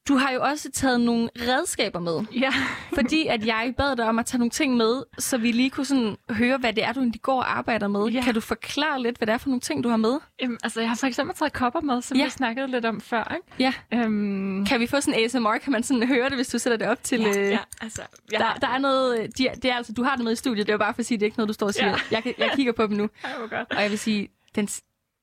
Du 0.09 0.17
har 0.17 0.31
jo 0.31 0.43
også 0.43 0.71
taget 0.71 1.01
nogle 1.01 1.29
redskaber 1.37 2.01
med, 2.01 2.21
Ja. 2.41 2.53
fordi 2.95 3.27
at 3.27 3.47
jeg 3.47 3.75
bad 3.77 3.97
dig 3.97 4.05
om 4.09 4.19
at 4.19 4.27
tage 4.27 4.39
nogle 4.39 4.51
ting 4.51 4.77
med, 4.77 5.03
så 5.19 5.39
vi 5.39 5.53
lige 5.53 5.71
kunne 5.71 5.87
sådan 5.87 6.17
høre, 6.31 6.59
hvad 6.59 6.73
det 6.73 6.85
er, 6.85 6.93
du 6.93 7.01
egentlig 7.01 7.23
går 7.23 7.39
og 7.39 7.59
arbejder 7.59 7.89
med. 7.89 8.07
Ja. 8.07 8.23
Kan 8.23 8.35
du 8.35 8.41
forklare 8.41 9.03
lidt, 9.03 9.17
hvad 9.19 9.27
det 9.27 9.33
er 9.33 9.39
for 9.39 9.49
nogle 9.49 9.61
ting, 9.61 9.85
du 9.85 9.89
har 9.89 9.97
med? 9.97 10.19
Jamen, 10.43 10.59
altså, 10.63 10.81
jeg 10.81 10.89
har 10.91 10.97
for 10.97 11.07
eksempel 11.07 11.37
taget 11.37 11.53
kopper 11.53 11.81
med, 11.81 12.03
som 12.03 12.17
Ja. 12.17 12.21
ja. 12.23 12.27
vi 12.27 12.31
snakkede 12.31 12.67
lidt 12.67 12.85
om 12.85 13.01
før, 13.01 13.35
ikke? 13.37 13.73
Ja. 13.93 13.99
Øhm, 14.05 14.67
Kan 14.67 14.81
vi 14.81 14.87
få 14.87 15.01
sådan 15.01 15.25
ASMR? 15.25 15.59
Kan 15.59 15.73
man 15.73 15.83
sådan 15.83 16.07
høre 16.09 16.29
det, 16.29 16.35
hvis 16.39 16.49
du 16.49 16.59
sætter 16.59 16.77
det 16.77 16.89
op 16.89 17.03
til... 17.05 17.21
ja, 17.21 17.29
øh, 17.41 17.51
ja, 17.51 17.59
altså, 17.81 18.03
jeg 18.33 18.41
Der, 18.41 18.55
der 18.55 18.69
er 18.69 18.79
noget, 18.79 19.19
øh, 19.21 19.29
de, 19.39 19.49
det 19.63 19.65
er 19.71 19.75
altså, 19.77 19.93
du 19.93 20.03
har 20.03 20.17
det 20.17 20.25
med 20.25 20.33
i 20.33 20.37
studiet, 20.37 20.67
det 20.67 20.73
er 20.73 20.75
jo 20.75 20.79
bare 20.79 20.95
for 20.95 21.01
at 21.01 21.07
sige, 21.07 21.19
det 21.19 21.23
er 21.23 21.27
ikke 21.27 21.39
noget, 21.39 21.49
du 21.49 21.53
står 21.55 21.67
og 21.67 21.75
siger. 21.75 21.89
Ja. 21.89 21.97
Jeg, 22.25 22.35
jeg 22.39 22.51
kigger 22.55 22.73
på 22.73 22.87
dem 22.87 22.97
nu, 22.97 23.09
hvor 23.39 23.49
godt. 23.59 23.73
og 23.77 23.83
jeg 23.83 23.91
vil 23.91 23.99
sige, 23.99 24.29
den, 24.55 24.69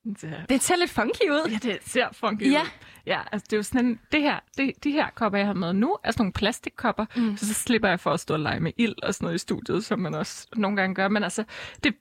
Det, 0.04 0.46
den 0.50 0.60
ser 0.60 0.76
lidt 0.76 0.92
funky 0.92 1.30
ud. 1.32 1.50
ja, 1.52 1.58
det 1.64 1.80
ser 1.86 2.08
funky 2.14 2.52
Ja. 2.52 2.62
ud. 2.62 2.68
Ja, 3.06 3.20
altså 3.32 3.46
det 3.50 3.54
er 3.54 3.58
jo 3.58 3.64
sådan 3.64 3.86
en, 3.86 4.00
det 4.12 4.22
her, 4.22 4.40
det, 4.58 4.84
de 4.84 4.92
her 4.92 5.10
kopper, 5.16 5.38
jeg 5.40 5.48
har 5.48 5.54
med 5.54 5.74
nu, 5.74 5.98
er 6.04 6.12
sådan 6.12 6.22
nogle 6.24 6.34
plastikkopper, 6.34 7.06
Mm. 7.16 7.38
så, 7.38 7.48
så 7.48 7.54
slipper 7.54 7.90
jeg 7.90 8.00
for 8.00 8.12
at 8.12 8.20
stå 8.20 8.34
og 8.34 8.40
lege 8.40 8.60
med 8.60 8.72
ild 8.78 9.04
og 9.04 9.14
sådan 9.14 9.26
noget 9.26 9.36
i 9.36 9.38
studiet, 9.38 9.86
som 9.86 10.00
man 10.00 10.14
også 10.16 10.48
nogle 10.56 10.78
gange 10.78 10.96
gør, 10.96 11.08
men 11.08 11.24
altså, 11.24 11.44
det, 11.84 11.96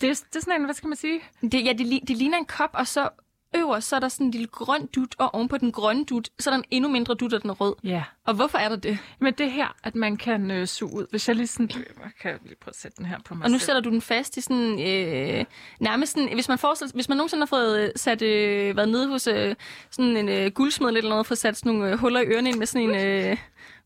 det, 0.00 0.10
er, 0.10 0.14
det 0.32 0.36
er 0.36 0.40
sådan 0.40 0.60
en, 0.60 0.64
hvad 0.64 0.74
skal 0.74 0.88
man 0.88 0.96
sige? 0.96 1.20
Det, 1.42 1.64
ja, 1.64 1.72
det, 1.72 2.08
det 2.08 2.16
ligner 2.16 2.38
en 2.38 2.44
kop, 2.44 2.70
og 2.72 2.86
så 2.86 3.08
øverst, 3.56 3.88
så 3.88 3.96
er 3.96 4.00
der 4.00 4.08
sådan 4.08 4.26
en 4.26 4.30
lille 4.30 4.46
grøn 4.46 4.86
dut, 4.86 5.14
og 5.18 5.34
ovenpå 5.34 5.58
den 5.58 5.72
grønne 5.72 6.04
dut, 6.04 6.28
så 6.38 6.50
er 6.50 6.54
der 6.54 6.58
en 6.58 6.64
endnu 6.70 6.90
mindre 6.90 7.14
dut, 7.14 7.32
og 7.34 7.42
den 7.42 7.50
er 7.50 7.54
rød. 7.54 7.74
Ja. 7.84 8.02
Og 8.26 8.34
hvorfor 8.34 8.58
er 8.58 8.68
der 8.68 8.76
det? 8.76 8.98
Men 9.20 9.34
det 9.34 9.50
her, 9.52 9.76
at 9.84 9.94
man 9.94 10.16
kan 10.16 10.50
øh, 10.50 10.66
suge 10.66 10.92
ud, 10.94 11.06
hvis 11.10 11.28
jeg 11.28 11.36
lige 11.36 11.46
sådan, 11.46 11.70
jeg 11.76 12.10
kan 12.22 12.38
lige 12.44 12.56
prøve 12.60 12.70
at 12.70 12.76
sætte 12.76 12.96
den 12.96 13.06
her 13.06 13.18
på 13.24 13.34
mig 13.34 13.44
Og 13.44 13.50
nu 13.50 13.58
selv. 13.58 13.66
sætter 13.66 13.80
du 13.82 13.90
den 13.90 14.00
fast 14.00 14.36
i 14.36 14.40
sådan, 14.40 14.80
øh, 14.80 15.44
nærmest 15.80 16.12
sådan, 16.12 16.34
hvis 16.34 16.48
man 16.48 16.58
forestiller, 16.58 16.92
hvis 16.94 17.08
man 17.08 17.16
nogensinde 17.16 17.40
har 17.40 17.46
fået 17.46 17.80
øh, 17.80 17.90
sat, 17.96 18.22
øh, 18.22 18.76
været 18.76 18.88
nede 18.88 19.08
hos 19.08 19.26
øh, 19.26 19.54
sådan 19.90 20.16
en 20.16 20.28
øh, 20.28 20.50
guldsmed 20.50 20.88
eller 20.88 21.10
noget, 21.10 21.26
fået 21.26 21.38
sat 21.38 21.56
sådan 21.56 21.72
nogle 21.72 21.92
øh, 21.92 21.98
huller 21.98 22.20
i 22.20 22.26
ørerne 22.26 22.48
ind 22.48 22.58
med 22.58 22.66
sådan 22.66 22.90
en, 22.90 22.96
øh, 22.96 23.36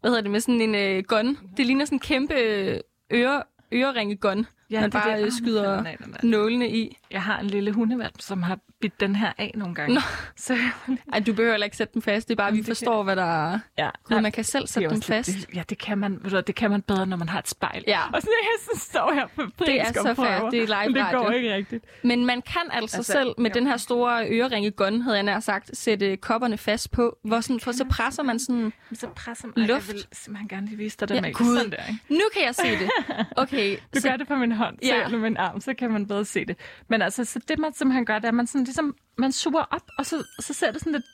hvad 0.01 0.11
hedder 0.11 0.21
det, 0.23 0.31
med 0.31 0.41
sådan 0.41 0.61
en 0.61 0.75
øh, 0.75 1.05
gun. 1.05 1.39
Det 1.57 1.67
ligner 1.67 1.85
sådan 1.85 1.97
en 1.97 2.01
kæmpe 2.01 2.35
øh, 2.35 2.81
øre, 3.13 3.43
øreringe 3.73 4.17
gun, 4.17 4.47
ja, 4.71 4.81
man 4.81 4.85
det 4.91 4.93
bare 4.93 5.19
det. 5.19 5.25
Ah, 5.25 5.33
skyder 5.33 5.63
er- 5.73 5.83
er- 5.83 5.97
nålene 6.23 6.69
i. 6.71 6.97
Jeg 7.11 7.23
har 7.23 7.39
en 7.39 7.47
lille 7.47 7.73
hundevalp, 7.73 8.15
som 8.21 8.43
har 8.43 8.59
bidt 8.81 9.01
den 9.01 9.17
her 9.17 9.33
af 9.39 9.53
nogle 9.55 9.75
gange. 9.75 9.95
Nå. 9.95 10.01
Så 10.37 10.57
Ej, 11.13 11.21
du 11.21 11.33
behøver 11.33 11.65
ikke 11.65 11.77
sætte 11.77 11.95
den 11.95 12.03
fast, 12.03 12.29
det 12.29 12.35
er 12.35 12.37
bare, 12.37 12.53
vi 12.53 12.57
Jamen, 12.57 12.65
det 12.65 12.77
forstår, 12.77 13.03
hvad 13.03 13.17
der 13.17 13.53
er. 13.53 13.59
ja. 13.79 13.91
Gud, 14.05 14.21
man 14.21 14.33
kan 14.33 14.45
selv 14.45 14.63
Det 14.63 14.71
sætte 14.71 14.89
den 14.89 15.03
fast. 15.03 15.29
Det, 15.31 15.47
ja, 15.55 15.63
det 15.71 15.79
kan, 15.79 15.99
man, 15.99 16.19
du, 16.31 16.41
det 16.47 16.55
kan 16.55 16.71
man 16.71 16.83
bedre, 16.83 17.07
når 17.07 17.17
man 17.17 17.29
har 17.29 17.39
et 17.39 17.49
spejl. 17.49 17.85
Ja. 17.87 18.01
Og 18.13 18.23
sådan, 18.23 18.33
jeg 18.43 18.79
står 18.81 19.13
her 19.15 19.27
på 19.37 19.65
Det 19.65 19.81
er 19.81 19.85
så 19.93 20.15
prøver. 20.15 20.51
Det 20.51 20.63
er 20.63 20.85
live 20.87 20.95
det 21.05 21.07
går 21.13 21.31
ikke 21.31 21.55
rigtigt. 21.55 21.85
Men 22.05 22.27
man 22.27 22.43
kan 22.43 22.63
altså, 22.71 22.97
Altså, 22.97 23.13
selv 23.13 23.35
med 23.39 23.51
jo. 23.51 23.55
den 23.55 23.67
her 23.67 23.77
store 23.77 24.27
øreringe 24.31 24.71
gun, 24.71 25.01
havde 25.03 25.17
jeg 25.17 25.23
nær 25.25 25.41
sagt, 25.41 25.77
sætte 25.79 26.17
kopperne 26.17 26.59
fast 26.59 26.91
på, 26.91 27.19
hvor 27.25 27.41
sådan, 27.41 27.61
for 27.61 27.73
så 27.73 27.85
presser 27.85 28.23
man 28.23 28.39
sådan... 28.39 28.73
Så 28.93 29.07
presser 29.09 29.49
man. 29.57 29.67
Luft. 29.67 29.89
Jeg 29.89 29.95
vil 29.95 30.05
simpelthen 30.13 30.49
gerne 30.49 30.67
lige 30.67 30.77
vise 30.79 30.97
dig 31.01 31.09
den 31.09 31.15
Ja, 31.15 31.21
med. 31.21 31.35
Sådan 31.35 31.71
der, 31.71 31.77
ikke? 31.89 32.01
Nu 32.09 32.21
kan 32.35 32.43
jeg 32.47 32.55
se 32.55 32.71
det. 32.71 32.91
Okay, 33.37 33.77
Du 33.95 34.01
så, 34.01 34.09
gør 34.09 34.17
det 34.17 34.29
på 34.29 34.37
min 34.37 34.53
hånd, 34.59 34.77
Ja. 34.83 34.97
ja. 34.97 35.09
med 35.09 35.19
min 35.19 35.37
arm, 35.37 35.61
så 35.61 35.75
kan 35.75 35.91
man 35.93 36.07
bedre 36.07 36.25
se 36.25 36.45
det. 36.45 36.57
Men 36.89 37.03
altså, 37.03 37.25
så 37.25 37.41
det 37.49 37.59
man 37.59 37.73
simpelthen 37.75 38.05
gør, 38.07 38.15
det 38.15 38.25
er, 38.25 38.29
at 38.29 38.35
man 38.35 38.47
sådan 38.47 38.65
ligesom, 38.65 38.95
man 39.19 39.33
suger 39.33 39.63
op, 39.71 39.83
og 39.99 40.07
så, 40.07 40.25
så 40.41 40.53
ser 40.55 40.71
det 40.71 40.81
sådan 40.81 40.93
lidt 40.93 41.05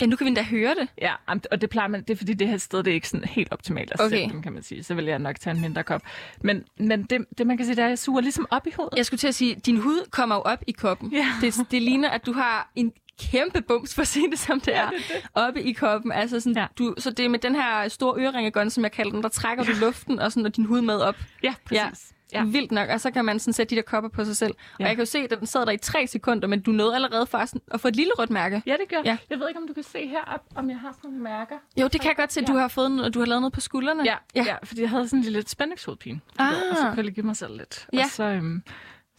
Ja, 0.00 0.06
nu 0.06 0.16
kan 0.16 0.24
vi 0.24 0.28
endda 0.28 0.42
høre 0.42 0.74
det. 0.74 0.88
Ja, 1.00 1.12
og 1.50 1.60
det 1.60 1.70
plejer 1.70 1.88
man, 1.88 2.00
det 2.02 2.10
er 2.10 2.16
fordi 2.16 2.34
det 2.34 2.48
her 2.48 2.56
sted, 2.56 2.78
det 2.82 2.90
er 2.90 2.94
ikke 2.94 3.08
sådan 3.08 3.24
helt 3.28 3.52
optimalt 3.52 3.92
at 3.92 4.00
Okay. 4.00 4.16
sætte 4.16 4.32
dem, 4.32 4.42
kan 4.42 4.52
man 4.52 4.62
sige. 4.62 4.82
Så 4.82 4.94
vil 4.94 5.04
jeg 5.04 5.18
nok 5.18 5.40
tage 5.40 5.54
en 5.56 5.60
mindre 5.62 5.82
kop. 5.82 6.02
Men, 6.42 6.64
men 6.78 7.02
det, 7.02 7.24
det, 7.38 7.46
man 7.46 7.56
kan 7.56 7.66
sige, 7.66 7.76
det 7.76 7.82
er, 7.82 7.86
at 7.86 7.90
jeg 7.90 7.98
suger 7.98 8.20
ligesom 8.20 8.46
op 8.50 8.66
i 8.66 8.70
hovedet. 8.76 8.96
Jeg 8.96 9.06
skulle 9.06 9.18
til 9.18 9.28
at 9.28 9.34
sige, 9.34 9.54
din 9.54 9.76
hud 9.76 10.08
kommer 10.10 10.34
jo 10.34 10.40
op 10.40 10.58
i 10.66 10.72
koppen. 10.72 11.12
Ja. 11.12 11.26
Det, 11.40 11.54
det 11.70 11.82
ligner, 11.82 12.08
at 12.10 12.26
du 12.26 12.32
har 12.32 12.70
en 12.76 12.92
kæmpe 13.20 13.60
bums, 13.62 13.94
for 13.94 14.02
at 14.02 14.08
sige 14.08 14.30
det 14.30 14.38
som 14.38 14.60
det 14.60 14.76
er, 14.76 14.90
oppe 15.34 15.62
i 15.62 15.72
koppen. 15.72 16.12
Altså 16.12 16.40
sådan, 16.40 16.56
Ja. 16.56 16.66
du, 16.78 16.94
så 16.98 17.10
det 17.10 17.24
er 17.24 17.28
med 17.28 17.38
den 17.38 17.54
her 17.54 17.88
store 17.88 18.20
øreringegånd, 18.22 18.70
som 18.70 18.84
jeg 18.84 18.92
kalder 18.92 19.12
den, 19.12 19.22
der 19.22 19.28
trækker 19.28 19.64
du 19.64 19.72
luften 19.80 20.18
og, 20.18 20.32
sådan, 20.32 20.46
og 20.46 20.56
din 20.56 20.64
hud 20.64 20.80
med 20.80 20.96
op. 21.00 21.16
Ja, 21.42 21.54
præcis. 21.64 21.78
Ja. 21.82 21.88
Ja. 22.32 22.44
Vildt 22.44 22.72
nok, 22.72 22.88
og 22.88 23.00
så 23.00 23.10
kan 23.10 23.24
man 23.24 23.38
sådan 23.38 23.52
sætte 23.52 23.70
de 23.70 23.76
der 23.76 23.82
kopper 23.82 24.10
på 24.10 24.24
sig 24.24 24.36
selv. 24.36 24.50
Og 24.74 24.80
Ja. 24.80 24.84
jeg 24.86 24.96
kan 24.96 25.02
jo 25.04 25.10
se, 25.10 25.18
at 25.18 25.38
den 25.38 25.46
sad 25.46 25.66
der 25.66 25.72
i 25.72 25.76
tre 25.76 26.06
sekunder, 26.06 26.48
men 26.48 26.60
du 26.60 26.70
nåede 26.70 26.94
allerede 26.94 27.26
faktisk 27.26 27.54
at 27.70 27.80
få 27.80 27.88
et 27.88 27.96
lille 27.96 28.12
rødt 28.18 28.30
mærke. 28.30 28.62
Ja, 28.66 28.72
det 28.72 28.88
gør 28.88 28.96
Ja. 28.96 29.02
ja. 29.10 29.16
Jeg 29.30 29.38
ved 29.38 29.48
ikke, 29.48 29.60
om 29.60 29.66
du 29.66 29.72
kan 29.72 29.82
se 29.82 30.06
herop, 30.08 30.40
om 30.54 30.70
jeg 30.70 30.78
har 30.78 30.92
sådan 30.92 31.10
nogle 31.10 31.22
mærker. 31.24 31.54
Jo, 31.80 31.88
det 31.88 32.00
kan 32.00 32.08
jeg 32.08 32.16
godt 32.16 32.32
se, 32.32 32.40
at 32.40 32.46
du 32.46 32.52
har 32.56 32.68
fået 32.68 32.90
noget, 32.90 33.14
du 33.14 33.18
har 33.18 33.26
lavet 33.26 33.42
noget 33.42 33.52
på 33.52 33.60
skuldrene. 33.60 34.02
Ja, 34.04 34.14
ja. 34.34 34.42
ja. 34.42 34.44
ja 34.44 34.56
fordi 34.64 34.80
jeg 34.80 34.90
havde 34.90 35.08
sådan 35.08 35.18
en 35.18 35.24
lille 35.24 35.42
spændingshovedpine. 35.48 36.20
Ah. 36.38 36.48
Og 36.70 36.76
så 36.76 36.82
kunne 36.82 36.94
jeg 36.96 37.04
lige 37.04 37.14
give 37.14 37.26
mig 37.26 37.36
selv 37.36 37.56
lidt. 37.56 37.86
Ja. 37.92 38.04
Og 38.04 38.10
så, 38.10 38.24
øhm, 38.24 38.62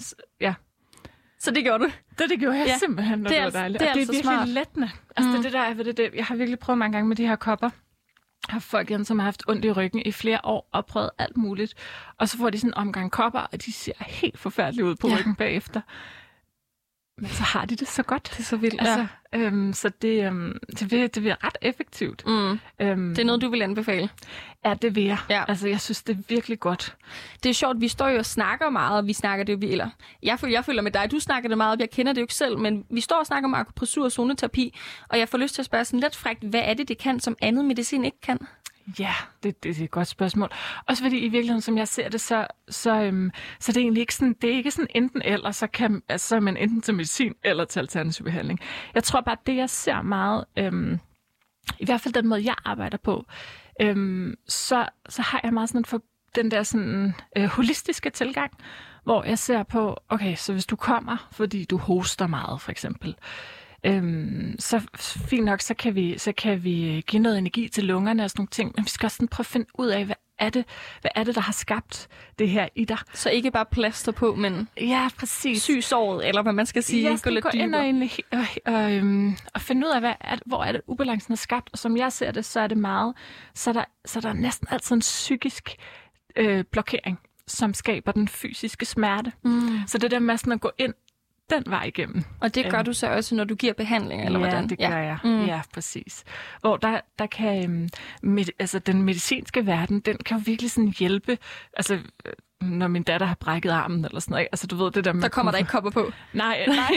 s- 0.02 0.16
ja. 0.42 0.54
Så 1.40 1.52
det 1.52 1.64
gjorde 1.64 1.84
du. 1.84 1.92
Det, 2.20 2.30
det 2.30 2.40
gjorde 2.40 2.58
jeg 2.58 2.66
Ja. 2.66 2.72
ja. 2.72 2.78
simpelthen, 2.78 3.20
når 3.20 3.24
Det 3.24 3.30
det, 3.30 3.38
er 3.38 3.42
var 3.42 3.46
altså- 3.46 3.60
dejligt. 3.60 3.80
det 3.80 3.86
er 3.88 3.92
og 3.92 3.96
det 3.96 4.02
er 4.02 4.02
altså 4.02 4.14
virkelig 4.14 4.38
smart. 4.38 4.48
lettende. 4.50 4.90
Altså, 5.16 5.30
Mm. 5.30 5.36
det, 5.36 5.44
det 5.44 5.54
der 5.54 5.60
er 5.60 5.74
ved 5.74 5.86
det, 5.86 5.98
det. 5.98 6.10
Jeg 6.16 6.26
har 6.26 6.36
virkelig 6.36 6.60
prøvet 6.60 6.78
mange 6.78 6.94
gange 6.98 7.08
med 7.08 7.16
de 7.16 7.28
her 7.28 7.36
kopper. 7.36 7.70
Har 8.50 8.60
folk 8.60 8.90
igen, 8.90 9.06
som 9.06 9.20
har 9.20 9.24
haft 9.24 9.44
ondt 9.48 9.66
i 9.66 9.72
ryggen 9.72 10.02
i 10.06 10.12
flere 10.12 10.40
år 10.44 10.70
og 10.72 10.86
prøvet 10.86 11.10
alt 11.18 11.38
muligt. 11.38 11.74
Og 12.18 12.30
så 12.30 12.38
får 12.38 12.50
de 12.50 12.58
sådan 12.58 12.70
en 12.70 12.74
omgang 12.74 13.12
kopper, 13.12 13.40
og 13.40 13.66
de 13.66 13.72
ser 13.74 13.94
helt 14.00 14.40
forfærdelige 14.40 14.86
ud 14.86 14.96
på 14.96 15.08
ja. 15.08 15.16
ryggen 15.18 15.36
bagefter. 15.36 15.82
Men 17.18 17.30
så 17.30 17.44
har 17.44 17.66
de 17.66 17.76
det 17.76 17.88
så 17.88 18.04
godt. 18.04 18.24
Det 18.34 18.40
er 18.40 18.44
så 18.44 18.58
vildt. 18.58 18.82
Altså, 18.82 19.08
øhm, 19.34 19.74
så 19.74 19.90
det, 20.02 20.26
øhm, 20.26 20.58
det, 20.80 20.92
vil, 20.92 21.16
det 21.16 21.24
vil 21.24 21.34
ret 21.44 21.58
effektivt. 21.62 22.24
Mm. 22.28 22.60
Øhm, 22.80 23.10
Det 23.10 23.20
er 23.22 23.26
noget, 23.26 23.42
du 23.42 23.50
vil 23.50 23.62
anbefale. 23.62 24.10
Ja, 24.66 24.74
det 24.74 24.96
vil 24.96 25.04
jeg. 25.04 25.18
Ja. 25.30 25.44
Altså, 25.48 25.68
jeg 25.68 25.82
synes, 25.82 26.04
det 26.04 26.18
er 26.18 26.22
virkelig 26.30 26.60
godt. 26.60 26.96
Det 27.44 27.50
er 27.50 27.54
sjovt, 27.54 27.82
vi 27.82 27.88
står 27.88 28.10
jo 28.10 28.18
og 28.18 28.26
snakker 28.26 28.70
meget, 28.70 28.98
og 28.98 29.08
vi 29.08 29.14
snakker 29.14 29.46
det 29.46 29.54
jo, 29.54 29.58
vi, 29.62 29.72
eller 29.72 29.90
jeg 30.24 30.40
føler, 30.40 30.54
jeg 30.54 30.66
føler 30.66 30.82
med 30.82 30.92
dig, 30.92 31.12
du 31.12 31.20
snakker 31.20 31.50
det 31.50 31.58
meget, 31.58 31.74
op, 31.74 31.80
jeg 31.80 31.90
kender 31.90 32.14
det 32.14 32.22
jo 32.22 32.24
ikke 32.24 32.34
selv, 32.34 32.58
men 32.60 32.86
vi 32.90 33.02
står 33.02 33.20
og 33.20 33.26
snakker 33.26 33.50
om 33.50 33.54
akupressur 33.54 34.04
og 34.06 34.12
zoneterapi, 34.12 34.78
og 35.10 35.20
jeg 35.20 35.30
får 35.30 35.38
lyst 35.38 35.56
til 35.56 35.62
at 35.62 35.66
spørge 35.66 35.86
sådan 35.86 36.00
lidt 36.00 36.16
frækt, 36.16 36.44
hvad 36.44 36.62
er 36.64 36.74
det, 36.74 36.88
det 36.88 36.98
kan, 36.98 37.20
som 37.20 37.36
andet 37.42 37.66
medicin 37.66 38.06
ikke 38.06 38.22
kan? 38.22 38.40
Ja, 39.00 39.14
det, 39.44 39.64
det, 39.64 39.76
det 39.76 39.80
er 39.80 39.84
et 39.84 39.92
godt 39.92 40.08
spørgsmål. 40.08 40.50
Også 40.88 41.04
fordi 41.04 41.18
i 41.18 41.30
virkeligheden, 41.30 41.62
som 41.62 41.78
jeg 41.78 41.88
ser 41.88 42.10
det, 42.10 42.22
så, 42.22 42.48
så, 42.70 43.02
øhm, 43.02 43.32
så 43.60 43.72
det 43.72 43.78
er 43.78 43.82
egentlig 43.82 44.02
ikke 44.02 44.16
sådan, 44.16 44.36
det 44.42 44.50
er 44.50 44.56
ikke 44.56 44.72
sådan 44.72 44.88
enten 44.96 45.22
eller, 45.22 45.52
så, 45.52 45.68
kan, 45.68 46.02
altså, 46.10 46.28
så 46.28 46.36
er 46.36 46.40
man 46.40 46.58
enten 46.58 46.82
til 46.82 46.94
medicin 46.94 47.34
eller 47.44 47.66
til 47.66 47.80
alternativ 47.80 48.24
behandling. 48.24 48.60
Jeg 48.94 49.04
tror 49.04 49.22
bare, 49.22 49.38
det 49.48 49.56
jeg 49.56 49.70
ser 49.70 50.02
meget, 50.02 50.46
øhm, 50.58 51.00
i 51.80 51.86
hvert 51.86 52.02
fald 52.02 52.14
den 52.14 52.28
måde, 52.28 52.46
jeg 52.46 52.56
arbejder 52.66 52.98
på, 52.98 53.26
øhm, 53.82 54.36
så, 54.48 54.88
så 55.10 55.22
har 55.22 55.40
jeg 55.44 55.54
meget 55.54 55.70
sådan 55.70 55.86
for, 55.86 56.02
den 56.36 56.52
der 56.52 56.64
sådan 56.64 57.14
øh, 57.38 57.46
holistiske 57.46 58.10
tilgang, 58.10 58.52
hvor 59.04 59.24
jeg 59.24 59.40
ser 59.40 59.64
på, 59.64 59.98
okay, 60.10 60.36
så 60.36 60.54
hvis 60.54 60.66
du 60.66 60.76
kommer, 60.76 61.28
fordi 61.32 61.66
du 61.66 61.78
hoster 61.78 62.28
meget, 62.28 62.62
for 62.62 62.72
eksempel, 62.72 63.16
Øhm, 63.86 64.56
så 64.60 64.82
fint 65.28 65.46
nok, 65.46 65.62
så 65.62 65.74
kan, 65.74 65.96
vi, 65.96 66.18
så 66.18 66.32
kan 66.32 66.64
vi 66.64 67.04
give 67.08 67.22
noget 67.22 67.38
energi 67.38 67.68
til 67.68 67.84
lungerne 67.84 68.24
og 68.24 68.30
sådan 68.30 68.40
nogle 68.42 68.50
ting, 68.52 68.72
men 68.76 68.86
vi 68.86 68.90
skal 68.90 69.08
også 69.08 69.16
sådan 69.16 69.28
prøve 69.28 69.42
at 69.42 69.46
finde 69.46 69.66
ud 69.74 69.88
af, 69.88 70.06
hvad 70.06 70.16
er 70.40 70.50
det, 70.50 70.66
hvad 71.02 71.12
er 71.16 71.24
det 71.24 71.36
der 71.36 71.42
har 71.42 71.54
skabt 71.54 72.08
det 72.40 72.50
her 72.50 72.68
i 72.76 72.86
dig? 72.86 72.98
Så 73.14 73.30
ikke 73.30 73.52
bare 73.52 73.66
plaster 73.72 74.12
på, 74.12 74.36
men 74.36 74.68
Ja, 74.82 75.10
præcis. 75.18 75.62
syg 75.64 75.84
såret, 75.84 76.28
eller 76.28 76.42
hvad 76.42 76.54
man 76.54 76.66
skal 76.66 76.84
sige, 76.84 77.10
Ja, 77.10 77.18
gå 77.24 77.30
lidt 77.30 77.44
gå 77.44 77.50
ind 77.54 77.62
og, 77.62 77.68
dybere. 77.68 77.84
egentlig, 77.84 78.12
og, 78.32 78.74
og, 78.74 78.94
øhm, 78.94 79.36
og 79.54 79.62
finde 79.62 79.88
ud 79.88 79.92
af, 79.92 80.00
hvad 80.00 80.14
er, 80.22 80.38
hvor 80.46 80.64
er 80.64 80.72
det 80.72 80.82
ubalancen 80.88 81.32
er 81.34 81.38
skabt. 81.38 81.70
Og 81.74 81.78
som 81.80 81.98
jeg 81.98 82.12
ser 82.12 82.32
det, 82.32 82.46
så 82.46 82.60
er 82.60 82.68
det 82.68 82.78
meget, 82.78 83.14
så 83.54 83.70
er 83.70 83.74
der, 83.74 83.84
så 84.06 84.20
er 84.20 84.22
der 84.22 84.34
næsten 84.34 84.68
altid 84.72 84.96
en 84.96 85.00
psykisk 85.00 85.76
øh, 86.36 86.64
blokering, 86.72 87.20
som 87.48 87.74
skaber 87.74 88.12
den 88.12 88.28
fysiske 88.28 88.86
smerte. 88.86 89.32
Mm. 89.44 89.70
Så 89.88 89.98
det 89.98 90.12
der 90.12 90.20
med 90.20 90.38
sådan 90.38 90.54
at 90.54 90.62
gå 90.62 90.72
ind 90.78 90.94
den 91.50 91.64
vej 91.68 91.84
igennem. 91.84 92.24
Og 92.42 92.56
det 92.56 92.70
gør 92.72 92.78
Øhm. 92.78 92.86
du 92.86 92.94
så 92.94 93.08
også, 93.08 93.36
når 93.36 93.44
du 93.44 93.56
giver 93.56 93.74
behandling, 93.74 94.26
eller 94.26 94.40
ja, 94.40 94.46
hvordan? 94.46 94.70
det 94.70 94.78
gør 94.80 94.98
jeg. 94.98 95.18
Mm. 95.24 95.46
Ja, 95.46 95.62
præcis. 95.74 96.24
Hvor 96.62 96.78
der, 96.78 97.00
der 97.20 97.26
kan, 97.26 97.64
øhm, 97.64 97.90
med, 98.24 98.46
altså 98.60 98.80
den 98.80 99.04
medicinske 99.04 99.66
verden, 99.66 100.00
den 100.00 100.18
kan 100.18 100.38
jo 100.38 100.44
virkelig 100.46 100.72
sådan 100.72 100.94
hjælpe, 101.00 101.38
altså 101.74 101.94
øh, 102.26 102.34
når 102.62 102.88
min 102.88 103.04
datter 103.04 103.28
har 103.28 103.36
brækket 103.36 103.70
armen 103.72 104.06
eller 104.06 104.20
sådan 104.20 104.32
noget. 104.32 104.48
Altså 104.52 104.68
du 104.68 104.76
ved 104.76 104.92
det 104.92 105.06
der 105.06 105.14
med... 105.14 105.22
Der 105.22 105.28
kommer 105.30 105.52
der 105.52 105.58
ikke 105.60 105.70
kopper 105.70 105.90
på. 105.90 106.12
Nej, 106.34 106.66
nej. 106.68 106.92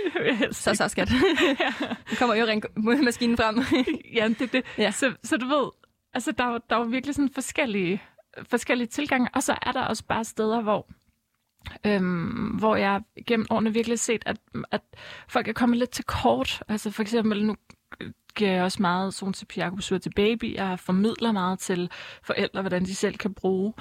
Så 0.52 0.74
så 0.74 0.88
skat. 0.88 1.08
Nu 2.10 2.16
kommer 2.18 2.36
øring-maskinen 2.36 3.36
frem. 3.36 3.58
ja, 4.14 4.28
det, 4.38 4.52
det. 4.52 4.62
Ja. 4.78 4.82
Ja. 4.82 4.90
Så, 4.90 5.12
så 5.24 5.36
du 5.36 5.46
ved, 5.46 5.70
altså 6.14 6.32
der, 6.32 6.44
er 6.44 6.52
jo- 6.52 6.60
der 6.70 6.76
er 6.76 6.80
jo 6.80 6.86
virkelig 6.86 7.14
sådan 7.14 7.30
forskellige, 7.34 8.02
forskellige 8.50 8.88
tilgange, 8.88 9.28
og 9.34 9.42
så 9.42 9.56
er 9.62 9.72
der 9.72 9.80
også 9.82 10.04
bare 10.04 10.24
steder, 10.24 10.60
hvor, 10.62 10.86
øhm, 11.86 12.56
hvor 12.58 12.76
jeg 12.76 13.00
gennem 13.26 13.46
årene 13.50 13.72
virkelig 13.72 13.98
set, 13.98 14.22
at, 14.26 14.36
at 14.70 14.80
folk 15.28 15.48
er 15.48 15.52
kommet 15.52 15.78
lidt 15.78 15.90
til 15.90 16.04
kort. 16.04 16.62
Altså 16.68 16.90
for 16.90 17.02
eksempel 17.02 17.46
nu 17.46 17.56
giver 18.36 18.50
jeg 18.50 18.62
også 18.62 18.82
meget 18.82 19.14
zoneterapi 19.14 19.60
akupunktur 19.60 19.98
til 19.98 20.12
baby. 20.16 20.54
Jeg 20.54 20.78
formidler 20.78 21.32
meget 21.32 21.58
til 21.58 21.90
forældre, 22.22 22.60
hvordan 22.60 22.84
de 22.84 22.94
selv 22.94 23.16
kan 23.16 23.34
bruge. 23.34 23.72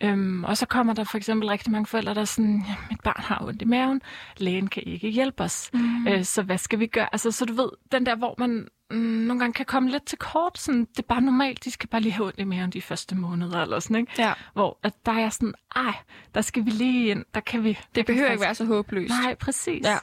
Øhm, 0.00 0.44
og 0.44 0.56
så 0.56 0.66
kommer 0.66 0.94
der 0.94 1.04
for 1.04 1.16
eksempel 1.16 1.48
rigtig 1.48 1.72
mange 1.72 1.86
forældre, 1.86 2.14
der 2.14 2.20
er 2.20 2.24
sådan, 2.24 2.62
mit 2.90 3.00
barn 3.04 3.22
har 3.22 3.44
ondt 3.44 3.62
i 3.62 3.64
maven, 3.64 4.00
lægen 4.36 4.66
kan 4.66 4.82
ikke 4.86 5.10
hjælpe 5.10 5.42
os, 5.42 5.70
mm. 5.72 6.06
øh, 6.08 6.24
så 6.24 6.42
hvad 6.42 6.58
skal 6.58 6.78
vi 6.78 6.86
gøre? 6.86 7.08
Altså, 7.12 7.30
så 7.30 7.44
du 7.44 7.54
ved, 7.54 7.68
den 7.92 8.06
der, 8.06 8.16
hvor 8.16 8.34
man 8.38 8.68
mm, 8.92 8.98
nogle 8.98 9.40
gange 9.40 9.52
kan 9.54 9.66
komme 9.66 9.90
lidt 9.90 10.04
til 10.04 10.18
kort, 10.18 10.58
sådan, 10.58 10.80
det 10.80 10.98
er 10.98 11.02
bare 11.08 11.20
normalt, 11.20 11.64
de 11.64 11.70
skal 11.70 11.88
bare 11.88 12.00
lige 12.00 12.12
have 12.12 12.26
ondt 12.26 12.38
i 12.40 12.44
maven 12.44 12.70
de 12.70 12.82
første 12.82 13.14
måneder, 13.16 13.62
eller 13.62 13.80
sådan, 13.80 13.96
ikke? 13.96 14.12
Ja. 14.18 14.32
Hvor 14.52 14.78
at 14.82 14.92
der 15.06 15.12
er 15.12 15.28
sådan, 15.28 15.54
ej, 15.76 15.94
der 16.34 16.40
skal 16.40 16.64
vi 16.66 16.70
lige 16.70 17.08
ind, 17.10 17.24
der 17.34 17.40
kan 17.40 17.64
vi... 17.64 17.78
Det 17.94 18.06
behøver 18.06 18.30
ikke 18.30 18.40
være 18.42 18.54
så 18.54 18.64
håbløst. 18.64 19.14
Nej, 19.22 19.34
præcis. 19.34 19.84
Ja. 19.84 19.96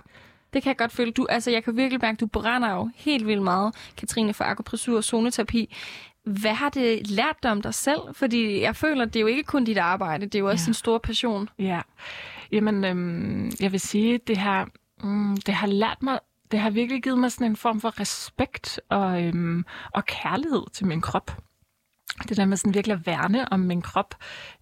Det 0.54 0.64
kan 0.64 0.70
jeg 0.70 0.78
godt 0.78 0.92
føle. 0.92 1.12
Du, 1.12 1.26
altså, 1.30 1.52
jeg 1.52 1.64
kan 1.64 1.78
virkelig 1.78 2.00
mærke, 2.02 2.16
at 2.16 2.20
du 2.20 2.26
brænder 2.28 2.72
jo 2.72 2.90
helt 2.96 3.28
vildt 3.28 3.44
meget, 3.44 3.76
Katrine, 3.98 4.34
for 4.34 4.44
akupressur 4.44 4.98
og 4.98 5.04
zoneterapi. 5.04 5.76
Hvad 6.26 6.54
har 6.54 6.70
det 6.70 7.10
lært 7.12 7.36
dig 7.44 7.52
om 7.52 7.62
dig 7.62 7.74
selv? 7.74 8.00
Fordi 8.14 8.62
jeg 8.62 8.76
føler, 8.76 9.02
at 9.06 9.14
det 9.14 9.20
er 9.20 9.22
jo 9.22 9.28
ikke 9.28 9.44
kun 9.44 9.64
dit 9.64 9.78
arbejde, 9.78 10.26
det 10.26 10.36
er 10.36 10.40
jo 10.40 10.50
også 10.50 10.66
Ja. 10.68 10.70
en 10.70 10.74
stor 10.74 10.98
passion. 10.98 11.50
Ja, 11.60 11.82
jamen 12.52 12.84
øhm, 12.86 13.52
jeg 13.60 13.72
vil 13.72 13.80
sige, 13.80 14.18
det 14.28 14.38
har, 14.38 14.70
mm, 15.04 15.38
det 15.38 15.54
har 15.54 15.68
lært 15.68 15.98
mig, 16.02 16.20
det 16.52 16.60
har 16.60 16.70
virkelig 16.70 17.04
givet 17.04 17.20
mig 17.20 17.32
sådan 17.32 17.48
en 17.48 17.56
form 17.56 17.82
for 17.82 18.00
respekt 18.00 18.80
og, 18.90 19.24
øhm, 19.24 19.66
og 19.94 20.06
kærlighed 20.06 20.64
til 20.74 20.88
min 20.88 21.02
krop. 21.02 21.42
Det 22.30 22.38
der 22.38 22.46
med 22.46 22.58
sådan 22.58 22.74
virkelig 22.74 22.94
at 22.94 23.06
værne 23.06 23.54
om 23.54 23.60
min 23.60 23.82
krop. 23.82 24.16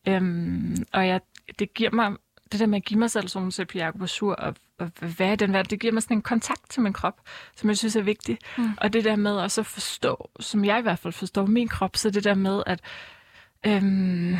Øhm, 0.07 0.85
og 0.93 1.07
jeg, 1.07 1.21
det 1.59 1.73
giver 1.73 1.91
mig, 1.91 2.11
det 2.51 2.59
der 2.59 2.65
med 2.65 2.77
at 2.77 2.85
give 2.85 2.99
mig 2.99 3.11
selv 3.11 3.27
sådan 3.27 3.51
en 3.75 3.81
akupunktur 3.81 4.35
og, 4.35 4.55
og 4.79 4.91
være 5.01 5.33
i 5.33 5.35
den 5.35 5.53
verden, 5.53 5.69
det 5.69 5.79
giver 5.79 5.93
mig 5.93 6.03
sådan 6.03 6.17
en 6.17 6.21
kontakt 6.21 6.69
til 6.69 6.81
min 6.81 6.93
krop, 6.93 7.21
som 7.55 7.69
jeg 7.69 7.77
synes 7.77 7.95
er 7.95 8.01
vigtig. 8.01 8.37
Mm. 8.57 8.69
Og 8.77 8.93
det 8.93 9.03
der 9.03 9.15
med 9.15 9.31
også 9.31 9.61
at 9.61 9.67
forstå, 9.67 10.29
som 10.39 10.65
jeg 10.65 10.79
i 10.79 10.81
hvert 10.81 10.99
fald 10.99 11.13
forstår 11.13 11.45
min 11.45 11.67
krop, 11.67 11.95
så 11.95 12.09
det 12.09 12.23
der 12.23 12.35
med 12.35 12.63
at 12.65 12.81
Øhm, 13.65 14.35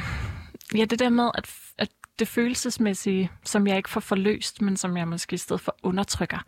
ja, 0.76 0.86
det 0.86 1.00
der 1.00 1.10
med, 1.10 1.32
at, 1.36 1.56
at 1.78 1.90
det 2.20 2.28
følelsesmæssige, 2.28 3.32
som 3.44 3.68
jeg 3.68 3.78
ikke 3.78 3.90
får 3.90 4.00
forløst, 4.00 4.62
men 4.62 4.78
som 4.78 4.98
jeg 4.98 5.08
måske 5.08 5.34
i 5.34 5.38
stedet 5.38 5.62
for 5.62 5.76
undertrykker, 5.84 6.40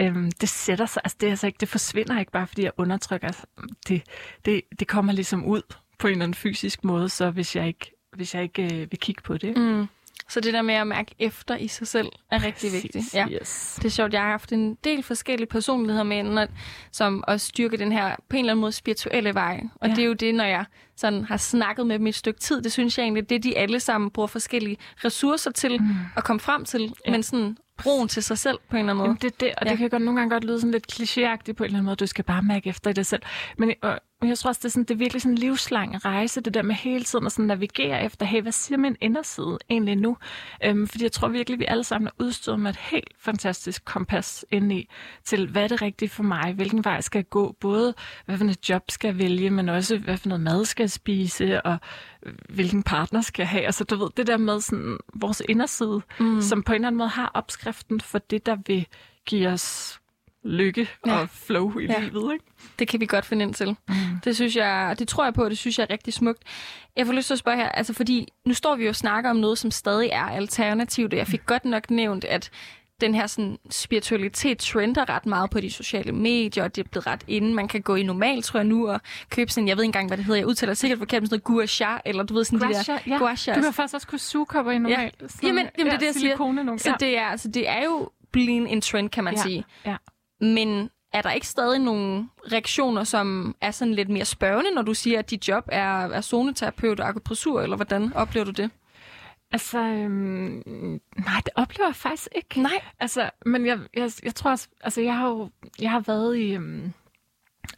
øhm, 0.00 0.30
det 0.30 0.48
sætter 0.48 0.86
sig, 0.86 1.02
altså 1.04 1.16
det, 1.20 1.26
altså 1.26 1.46
ikke, 1.46 1.56
det 1.60 1.68
forsvinder 1.68 2.20
ikke 2.20 2.32
bare, 2.32 2.46
fordi 2.46 2.64
jeg 2.64 2.72
undertrykker. 2.76 3.26
Altså, 3.26 3.46
det, 3.88 4.02
det, 4.44 4.62
det 4.78 4.88
kommer 4.88 5.12
ligesom 5.12 5.44
ud 5.44 5.62
på 5.98 6.06
en 6.06 6.12
eller 6.12 6.24
anden 6.24 6.34
fysisk 6.34 6.84
måde, 6.84 7.08
så 7.08 7.30
hvis 7.30 7.56
jeg 7.56 7.66
ikke, 7.66 7.92
hvis 8.16 8.34
jeg 8.34 8.42
ikke 8.42 8.64
øh, 8.64 8.90
vil 8.90 8.98
kigge 8.98 9.22
på 9.22 9.36
det. 9.36 9.56
Mm. 9.56 9.86
Så 10.28 10.40
det 10.40 10.52
der 10.54 10.62
med 10.62 10.74
at 10.74 10.86
mærke 10.86 11.14
efter 11.18 11.56
i 11.56 11.68
sig 11.68 11.86
selv 11.86 12.08
er 12.30 12.44
rigtig 12.44 12.72
vigtigt. 12.72 13.14
Ja. 13.14 13.26
Yes. 13.28 13.74
Det 13.76 13.84
er 13.84 13.90
sjovt, 13.90 14.12
jeg 14.12 14.22
har 14.22 14.30
haft 14.30 14.52
en 14.52 14.74
del 14.84 15.02
forskellige 15.02 15.46
personligheder 15.46 16.04
med 16.04 16.18
inden, 16.18 16.48
som 16.92 17.24
også 17.26 17.46
styrker 17.46 17.76
den 17.76 17.92
her 17.92 18.16
på 18.28 18.36
en 18.36 18.38
eller 18.38 18.52
anden 18.52 18.60
måde 18.60 18.72
spirituelle 18.72 19.34
vej. 19.34 19.62
Og 19.74 19.88
ja. 19.88 19.94
Det 19.94 20.02
er 20.02 20.06
jo 20.06 20.12
det, 20.12 20.34
når 20.34 20.44
jeg 20.44 20.64
sådan 20.96 21.24
har 21.24 21.36
snakket 21.36 21.86
med 21.86 21.98
dem 21.98 22.06
i 22.06 22.08
et 22.08 22.14
stykke 22.14 22.40
tid, 22.40 22.62
det 22.62 22.72
synes 22.72 22.98
jeg 22.98 23.04
egentlig, 23.04 23.28
det 23.28 23.34
er 23.34 23.40
de 23.40 23.58
alle 23.58 23.80
sammen 23.80 24.10
bruger 24.10 24.26
forskellige 24.26 24.76
ressourcer 25.04 25.50
til 25.50 25.80
mm. 25.82 25.88
at 26.16 26.24
komme 26.24 26.40
frem 26.40 26.64
til, 26.64 26.92
ja. 27.06 27.10
men 27.10 27.22
sådan 27.22 27.56
broen 27.82 28.08
til 28.08 28.22
sig 28.22 28.38
selv 28.38 28.58
på 28.70 28.76
en 28.76 28.80
eller 28.80 28.92
anden 28.92 28.96
måde. 28.96 29.08
Jamen, 29.08 29.18
det 29.22 29.32
er 29.32 29.36
det, 29.40 29.54
og 29.56 29.66
Ja. 29.66 29.70
det 29.70 29.78
kan 29.78 29.90
godt 29.90 30.02
nogle 30.02 30.20
gange 30.20 30.30
godt 30.34 30.44
lyde 30.44 30.60
sådan 30.60 30.72
lidt 30.72 30.92
klichéagtigt 30.92 31.52
på 31.52 31.64
en 31.64 31.66
eller 31.66 31.78
anden 31.78 31.84
måde. 31.84 31.96
Du 31.96 32.06
skal 32.06 32.24
bare 32.24 32.42
mærke 32.42 32.68
efter 32.68 32.90
i 32.90 32.92
det 32.92 33.06
selv. 33.06 33.22
Men 33.58 33.74
og, 33.82 34.00
men 34.20 34.28
jeg 34.28 34.38
tror 34.38 34.48
også, 34.48 34.58
det 34.58 34.64
er, 34.64 34.68
sådan, 34.68 34.84
det 34.84 34.94
er 34.94 34.98
virkelig 34.98 35.22
sådan 35.22 35.32
en 35.32 35.38
livslang 35.38 36.04
rejse, 36.04 36.40
det 36.40 36.54
der 36.54 36.62
med 36.62 36.74
hele 36.74 37.04
tiden 37.04 37.26
at 37.26 37.32
sådan 37.32 37.44
navigere 37.44 38.04
efter, 38.04 38.26
hey, 38.26 38.42
hvad 38.42 38.52
siger 38.52 38.78
min 38.78 38.96
inderside 39.00 39.58
egentlig 39.70 39.96
nu? 39.96 40.16
Øhm, 40.64 40.86
fordi 40.86 41.04
jeg 41.04 41.12
tror 41.12 41.28
virkelig, 41.28 41.58
vi 41.58 41.64
alle 41.68 41.84
sammen 41.84 42.06
er 42.06 42.24
udstyret 42.24 42.60
med 42.60 42.70
et 42.70 42.76
helt 42.76 43.12
fantastisk 43.18 43.84
kompas 43.84 44.44
indeni 44.50 44.88
til, 45.24 45.50
hvad 45.50 45.64
er 45.64 45.68
det 45.68 45.82
rigtige 45.82 46.08
for 46.08 46.22
mig? 46.22 46.52
Hvilken 46.54 46.84
vej 46.84 47.00
skal 47.00 47.18
jeg 47.18 47.28
gå? 47.30 47.56
Både, 47.60 47.94
hvad 48.26 48.38
for 48.38 48.44
et 48.44 48.68
job 48.68 48.82
skal 48.90 49.08
jeg 49.08 49.18
vælge, 49.18 49.50
men 49.50 49.68
også, 49.68 49.98
hvad 49.98 50.16
for 50.16 50.28
noget 50.28 50.44
mad 50.44 50.64
skal 50.64 50.82
jeg 50.82 50.90
spise, 50.90 51.62
og 51.62 51.78
øh, 52.22 52.34
hvilken 52.48 52.82
partner 52.82 53.20
skal 53.20 53.42
jeg 53.42 53.48
have? 53.48 53.66
Altså, 53.66 53.84
du 53.84 53.96
ved, 53.96 54.08
det 54.16 54.26
der 54.26 54.36
med 54.36 54.60
sådan, 54.60 54.98
vores 55.14 55.42
inderside, 55.48 56.02
mm. 56.20 56.40
som 56.40 56.62
på 56.62 56.72
en 56.72 56.74
eller 56.74 56.86
anden 56.86 56.98
måde 56.98 57.08
har 57.08 57.30
opskriften 57.34 58.00
for 58.00 58.18
det, 58.18 58.46
der 58.46 58.56
vil 58.66 58.86
give 59.26 59.48
os 59.48 60.00
lykke 60.46 60.88
Ja. 61.06 61.18
og 61.20 61.28
flow 61.30 61.78
i 61.78 61.84
Ja. 61.86 62.00
livet. 62.00 62.32
Ikke? 62.32 62.44
Det 62.78 62.88
kan 62.88 63.00
vi 63.00 63.06
godt 63.06 63.26
finde 63.26 63.42
ind 63.44 63.54
til. 63.54 63.76
Mm. 63.88 63.94
Det 64.24 64.36
synes 64.36 64.56
jeg, 64.56 64.96
det 64.98 65.08
tror 65.08 65.24
jeg 65.24 65.34
på, 65.34 65.48
det 65.48 65.58
synes 65.58 65.78
jeg 65.78 65.86
er 65.88 65.92
rigtig 65.92 66.14
smukt. 66.14 66.42
Jeg 66.96 67.06
får 67.06 67.12
lyst 67.12 67.26
til 67.26 67.34
at 67.34 67.38
spørge 67.38 67.56
her, 67.56 67.68
altså 67.68 67.92
fordi 67.94 68.28
nu 68.44 68.54
står 68.54 68.76
vi 68.76 68.82
jo 68.84 68.88
og 68.88 68.96
snakker 68.96 69.30
om 69.30 69.36
noget, 69.36 69.58
som 69.58 69.70
stadig 69.70 70.08
er 70.12 70.22
alternativt, 70.24 71.12
og 71.12 71.18
jeg 71.18 71.26
fik 71.26 71.46
godt 71.46 71.64
nok 71.64 71.90
nævnt, 71.90 72.24
at 72.24 72.50
den 73.00 73.14
her 73.14 73.26
sådan, 73.26 73.58
spiritualitet 73.70 74.58
trender 74.58 75.08
ret 75.08 75.26
meget 75.26 75.50
på 75.50 75.60
de 75.60 75.70
sociale 75.70 76.12
medier, 76.12 76.64
og 76.64 76.76
det 76.76 76.84
er 76.84 76.88
blevet 76.88 77.06
ret 77.06 77.24
inde. 77.28 77.54
Man 77.54 77.68
kan 77.68 77.82
gå 77.82 77.94
i 77.94 78.02
normal, 78.02 78.42
tror 78.42 78.58
jeg 78.60 78.64
nu, 78.66 78.88
og 78.88 79.00
købe 79.30 79.50
sådan, 79.50 79.68
jeg 79.68 79.76
ved 79.76 79.84
ikke 79.84 79.88
engang, 79.88 80.06
hvad 80.08 80.16
det 80.16 80.24
hedder, 80.26 80.38
jeg 80.40 80.46
udtaler 80.46 80.74
sikkert 80.74 80.98
forkert, 80.98 81.22
men 81.22 81.26
sådan 81.26 81.34
noget 81.34 81.44
gua 81.44 81.66
sha, 81.66 81.96
eller 82.04 82.22
du 82.22 82.34
ved 82.34 82.44
sådan 82.44 82.68
de 82.68 82.74
der 82.74 82.98
ja. 83.06 83.18
gua 83.18 83.34
Du 83.34 83.62
kan 83.62 83.72
faktisk 83.72 83.94
også 83.94 84.06
kunne 84.06 84.18
sugekopper 84.18 84.72
i 84.72 84.78
normalt. 84.78 85.14
Ja. 85.22 85.26
Jamen, 85.48 85.66
jamen, 85.78 85.86
det 85.86 85.94
er 85.94 85.98
det, 85.98 86.06
jeg 86.06 86.14
siger. 86.14 86.76
Så 86.78 86.96
det 87.00 87.18
er, 87.18 87.26
altså, 87.26 87.48
det 87.48 87.68
er 87.68 87.84
jo 87.84 88.10
blevet 88.32 88.72
en 88.72 88.80
trend, 88.80 89.10
kan 89.10 89.24
man 89.24 89.34
Ja, 89.34 89.42
sige. 89.42 89.64
ja. 89.86 89.96
Men 90.40 90.90
er 91.12 91.22
der 91.22 91.30
ikke 91.30 91.46
stadig 91.46 91.78
nogle 91.78 92.28
reaktioner, 92.52 93.04
som 93.04 93.56
er 93.60 93.70
sådan 93.70 93.94
lidt 93.94 94.08
mere 94.08 94.24
spørgende, 94.24 94.70
når 94.70 94.82
du 94.82 94.94
siger, 94.94 95.18
at 95.18 95.30
dit 95.30 95.48
job 95.48 95.68
er, 95.72 96.08
er 96.08 96.20
zoneterapeut 96.20 97.00
og 97.00 97.08
akupressur, 97.08 97.62
eller 97.62 97.76
hvordan 97.76 98.12
oplever 98.12 98.44
du 98.44 98.50
det? 98.50 98.70
Altså, 99.52 99.78
øhm, 99.78 100.62
nej, 101.16 101.40
det 101.44 101.48
oplever 101.54 101.88
jeg 101.88 101.96
faktisk 101.96 102.28
ikke. 102.34 102.62
Nej. 102.62 102.82
Altså, 103.00 103.30
men 103.46 103.66
jeg, 103.66 103.78
jeg, 103.94 104.10
jeg 104.22 104.34
tror 104.34 104.50
også, 104.50 104.68
altså 104.80 105.00
jeg 105.00 105.16
har 105.16 105.28
jo, 105.28 105.50
jeg 105.78 105.90
har 105.90 106.00
været 106.00 106.36
i, 106.38 106.54
øhm, 106.54 106.92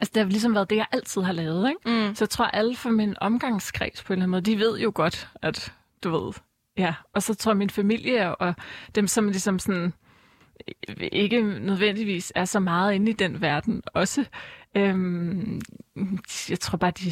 altså 0.01 0.11
det 0.13 0.23
har 0.23 0.29
ligesom 0.29 0.55
været 0.55 0.69
det, 0.69 0.75
jeg 0.75 0.85
altid 0.91 1.21
har 1.21 1.33
lavet, 1.33 1.69
ikke? 1.69 2.07
Mm. 2.07 2.15
Så 2.15 2.23
jeg 2.23 2.29
tror, 2.29 2.45
alle 2.45 2.75
fra 2.75 2.89
min 2.89 3.15
omgangskreds 3.21 4.03
på 4.03 4.13
en 4.13 4.17
eller 4.17 4.23
anden 4.23 4.31
måde, 4.31 4.41
de 4.41 4.59
ved 4.59 4.79
jo 4.79 4.91
godt, 4.95 5.29
at 5.41 5.73
du 6.03 6.09
ved, 6.09 6.33
ja. 6.77 6.93
Og 7.13 7.23
så 7.23 7.33
tror 7.35 7.51
jeg, 7.51 7.57
min 7.57 7.69
familie 7.69 8.35
og 8.35 8.53
dem, 8.95 9.07
som 9.07 9.27
ligesom 9.27 9.59
sådan, 9.59 9.93
ikke 11.11 11.41
nødvendigvis 11.41 12.31
er 12.35 12.45
så 12.45 12.59
meget 12.59 12.93
inde 12.93 13.11
i 13.11 13.13
den 13.13 13.41
verden 13.41 13.81
også, 13.93 14.25
øhm, 14.75 15.61
jeg 16.49 16.59
tror 16.59 16.77
bare, 16.77 16.91
de... 16.91 17.11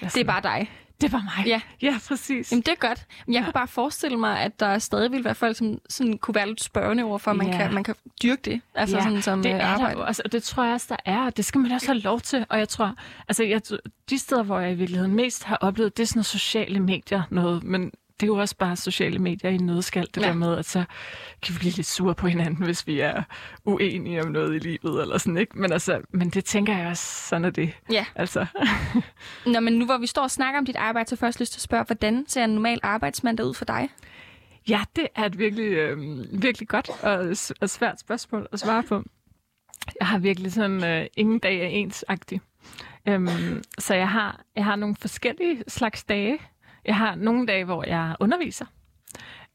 Det 0.00 0.16
er 0.16 0.24
bare 0.24 0.42
dig. 0.42 0.70
Det 1.00 1.10
bare 1.10 1.22
mig. 1.36 1.46
Ja. 1.46 1.60
ja 1.82 1.98
præcis. 2.08 2.52
Jamen, 2.52 2.62
det 2.62 2.68
er 2.72 2.88
godt. 2.88 3.06
Men 3.26 3.34
jeg 3.34 3.40
Ja. 3.40 3.44
kunne 3.44 3.52
bare 3.52 3.68
forestille 3.68 4.16
mig, 4.18 4.40
at 4.40 4.60
der 4.60 4.78
stadig 4.78 5.12
vil 5.12 5.24
være 5.24 5.34
folk, 5.34 5.56
som 5.56 5.78
sådan 5.88 6.18
kunne 6.18 6.34
være 6.34 6.48
lidt 6.48 6.62
spørgende 6.62 7.04
over 7.04 7.18
for, 7.18 7.30
at 7.30 7.36
man, 7.36 7.46
Ja. 7.46 7.56
kan, 7.56 7.74
man 7.74 7.84
kan 7.84 7.94
dyrke 8.22 8.42
det. 8.44 8.60
Altså 8.74 8.96
Ja, 8.96 9.02
sådan 9.02 9.22
som 9.22 9.42
det 9.42 9.48
øh, 9.50 9.54
er 9.54 9.58
der 9.58 9.66
arbejde. 9.66 9.98
jo, 9.98 10.02
altså, 10.04 10.22
det 10.32 10.42
tror 10.42 10.64
jeg 10.64 10.72
også, 10.74 10.86
der 10.88 10.96
er, 11.12 11.18
og 11.26 11.36
det 11.36 11.44
skal 11.44 11.60
man 11.60 11.72
også 11.72 11.86
have 11.86 11.98
lov 11.98 12.20
til. 12.20 12.46
Og 12.48 12.58
jeg 12.58 12.68
tror, 12.68 12.94
altså 13.28 13.44
jeg, 13.44 13.60
de 14.10 14.18
steder, 14.18 14.42
hvor 14.42 14.58
jeg 14.58 14.72
i 14.72 14.74
virkeligheden 14.74 15.14
mest 15.14 15.44
har 15.44 15.56
oplevet, 15.56 15.96
det 15.96 16.02
er 16.02 16.06
sådan 16.06 16.18
noget 16.18 16.26
sociale 16.26 16.80
medier 16.80 17.22
noget, 17.30 17.64
men 17.64 17.92
det 18.20 18.22
er 18.22 18.26
jo 18.26 18.36
også 18.36 18.56
bare 18.56 18.76
sociale 18.76 19.18
medier 19.18 19.50
i 19.50 19.54
en 19.54 19.66
nødskal, 19.66 20.06
det 20.14 20.22
Ja. 20.22 20.26
der 20.26 20.34
med, 20.34 20.58
at 20.58 20.64
så 20.66 20.84
kan 21.42 21.54
vi 21.54 21.58
blive 21.58 21.72
lidt 21.72 21.86
sure 21.86 22.14
på 22.14 22.26
hinanden, 22.26 22.64
hvis 22.64 22.86
vi 22.86 23.00
er 23.00 23.22
uenige 23.64 24.22
om 24.24 24.30
noget 24.30 24.54
i 24.54 24.58
livet, 24.58 25.02
eller 25.02 25.18
sådan, 25.18 25.36
ikke? 25.36 25.58
Men, 25.58 25.72
altså, 25.72 26.00
men 26.10 26.30
det 26.30 26.44
tænker 26.44 26.76
jeg 26.76 26.86
også, 26.86 27.28
sådan 27.28 27.44
er 27.44 27.50
det. 27.50 27.72
Ja. 27.92 28.06
Altså, 28.14 28.46
Nå, 29.52 29.60
men 29.60 29.72
nu 29.72 29.84
hvor 29.84 29.98
vi 29.98 30.06
står 30.06 30.22
og 30.22 30.30
snakker 30.30 30.58
om 30.58 30.66
dit 30.66 30.76
arbejde, 30.76 31.08
så 31.10 31.16
først 31.16 31.40
lyst 31.40 31.52
til 31.52 31.58
at 31.58 31.62
spørge, 31.62 31.84
hvordan 31.84 32.24
ser 32.28 32.44
en 32.44 32.50
normal 32.50 32.80
arbejdsmandag 32.82 33.46
ud 33.46 33.54
for 33.54 33.64
dig? 33.64 33.88
ja, 34.68 34.80
det 34.96 35.06
er 35.14 35.24
et 35.24 35.38
virkelig, 35.38 35.64
øh, 35.72 35.98
virkelig 36.42 36.68
godt 36.68 36.90
og, 37.02 37.36
og 37.60 37.70
svært 37.70 38.00
spørgsmål 38.00 38.46
at 38.52 38.60
svare 38.60 38.82
på. 38.82 39.02
Jeg 40.00 40.06
har 40.08 40.18
virkelig 40.18 40.52
sådan, 40.52 40.84
øh, 40.84 41.06
ingen 41.16 41.38
dag 41.38 41.60
er 41.60 41.66
ensagtig. 41.66 42.40
Øhm, 43.08 43.62
så 43.78 43.94
jeg 43.94 44.08
har, 44.08 44.40
jeg 44.56 44.64
har 44.64 44.76
nogle 44.76 44.96
forskellige 45.00 45.64
slags 45.68 46.04
dage. 46.04 46.38
Jeg 46.84 46.96
har 46.96 47.14
nogle 47.14 47.46
dage, 47.46 47.64
hvor 47.64 47.84
jeg 47.86 48.16
underviser. 48.20 48.66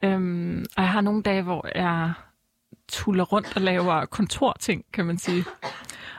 Øhm, 0.04 0.66
og 0.78 0.84
jeg 0.84 0.92
har 0.92 1.02
nogle 1.02 1.24
dage, 1.24 1.42
hvor 1.42 1.78
jeg 1.78 2.14
tuller 2.88 3.24
rundt 3.24 3.56
og 3.56 3.62
laver 3.62 4.06
kontorting, 4.06 4.86
kan 4.94 5.06
man 5.06 5.18
sige. 5.18 5.46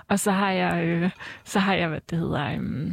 Og 0.08 0.18
så 0.18 0.30
har 0.30 0.50
jeg, 0.50 0.84
øh, 0.84 1.10
så 1.44 1.58
har 1.58 1.74
jeg 1.74 1.88
hvad 1.88 2.00
det 2.10 2.18
hedder, 2.18 2.46
øh, 2.46 2.92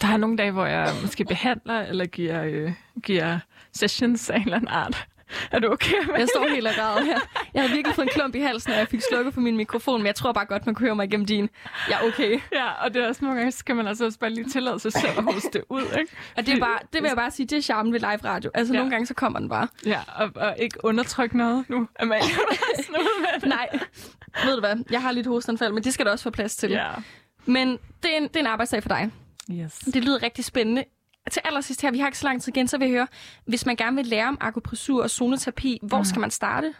der 0.00 0.06
har 0.06 0.16
nogle 0.16 0.36
dage, 0.36 0.50
hvor 0.50 0.66
jeg 0.66 0.88
måske 1.02 1.24
behandler 1.24 1.80
eller 1.80 2.06
giver, 2.06 2.42
øh, 2.44 2.72
giver 3.02 3.38
sessions 3.72 4.30
af 4.30 4.36
en 4.36 4.42
eller 4.42 4.56
anden 4.56 4.68
art. 4.68 5.08
Er 5.52 5.58
du 5.58 5.72
okay 5.72 6.06
med 6.06 6.18
Jeg 6.18 6.28
står 6.28 6.48
helt 6.54 6.66
og 6.66 6.74
græder 6.74 7.04
her. 7.04 7.18
Jeg 7.54 7.62
har 7.62 7.68
virkelig 7.68 7.94
fået 7.94 8.06
en 8.06 8.10
klump 8.14 8.34
i 8.34 8.40
halsen, 8.40 8.72
og 8.72 8.78
jeg 8.78 8.88
fik 8.88 9.00
slukket 9.10 9.34
for 9.34 9.40
min 9.40 9.56
mikrofon, 9.56 10.00
men 10.00 10.06
jeg 10.06 10.14
tror 10.14 10.32
bare 10.32 10.44
godt, 10.46 10.66
man 10.66 10.74
kunne 10.74 10.86
høre 10.86 10.96
mig 10.96 11.04
igennem 11.06 11.26
din. 11.26 11.48
Ja, 11.90 12.06
okay. 12.06 12.40
Ja, 12.52 12.70
og 12.84 12.94
det 12.94 13.02
er 13.04 13.08
også 13.08 13.24
nogle 13.24 13.38
gange, 13.38 13.52
så 13.52 13.58
skal 13.58 13.76
man 13.76 13.86
altså 13.86 14.04
også 14.04 14.18
bare 14.18 14.30
lige 14.30 14.48
tillade 14.48 14.78
sig 14.80 14.92
selv 14.92 15.18
at 15.18 15.24
hoste 15.24 15.48
det 15.52 15.64
ud, 15.68 15.82
ikke? 15.82 16.12
Og 16.36 16.46
det, 16.46 16.54
er 16.54 16.60
bare, 16.60 16.78
det 16.92 17.02
vil 17.02 17.08
jeg 17.08 17.16
bare 17.16 17.30
sige, 17.30 17.46
det 17.46 17.58
er 17.58 17.62
charmen 17.62 17.92
ved 17.92 18.00
live 18.00 18.24
radio. 18.24 18.50
Altså, 18.54 18.72
ja. 18.74 18.78
Nogle 18.78 18.90
gange 18.90 19.06
så 19.06 19.14
kommer 19.14 19.38
den 19.38 19.48
bare. 19.48 19.68
Ja, 19.86 20.00
og, 20.16 20.30
og 20.36 20.56
ikke 20.58 20.84
undertrykke 20.84 21.36
noget 21.38 21.64
nu. 21.68 21.88
Amalie. 22.00 22.22
Nej, 23.46 23.68
ved 24.44 24.54
du 24.54 24.60
hvad? 24.60 24.84
Jeg 24.90 25.02
har 25.02 25.12
lidt 25.12 25.26
hostanfald, 25.26 25.72
men 25.72 25.84
det 25.84 25.94
skal 25.94 26.06
der 26.06 26.12
også 26.12 26.22
få 26.22 26.30
plads 26.30 26.56
til. 26.56 26.70
Ja. 26.70 26.88
Men 27.46 27.78
det 28.02 28.12
er, 28.12 28.16
en, 28.16 28.22
det 28.22 28.36
er 28.36 28.40
en 28.40 28.46
arbejdsdag 28.46 28.82
for 28.82 28.88
dig. 28.88 29.10
Yes. 29.50 29.78
Det 29.78 30.04
lyder 30.04 30.22
rigtig 30.22 30.44
spændende. 30.44 30.84
Til 31.30 31.42
allersidst 31.44 31.82
her, 31.82 31.90
vi 31.90 31.98
har 31.98 32.06
ikke 32.06 32.18
så 32.18 32.26
lang 32.26 32.42
tid 32.42 32.56
igen, 32.56 32.68
så 32.68 32.78
vil 32.78 32.84
jeg 32.84 32.92
høre, 32.92 33.06
hvis 33.44 33.66
man 33.66 33.76
gerne 33.76 33.96
vil 33.96 34.06
lære 34.06 34.28
om 34.28 34.38
akupressur 34.40 35.02
og 35.02 35.10
zoneterapi, 35.10 35.78
hvor 35.82 35.98
mm. 35.98 36.04
skal 36.04 36.20
man 36.20 36.30
starte? 36.30 36.74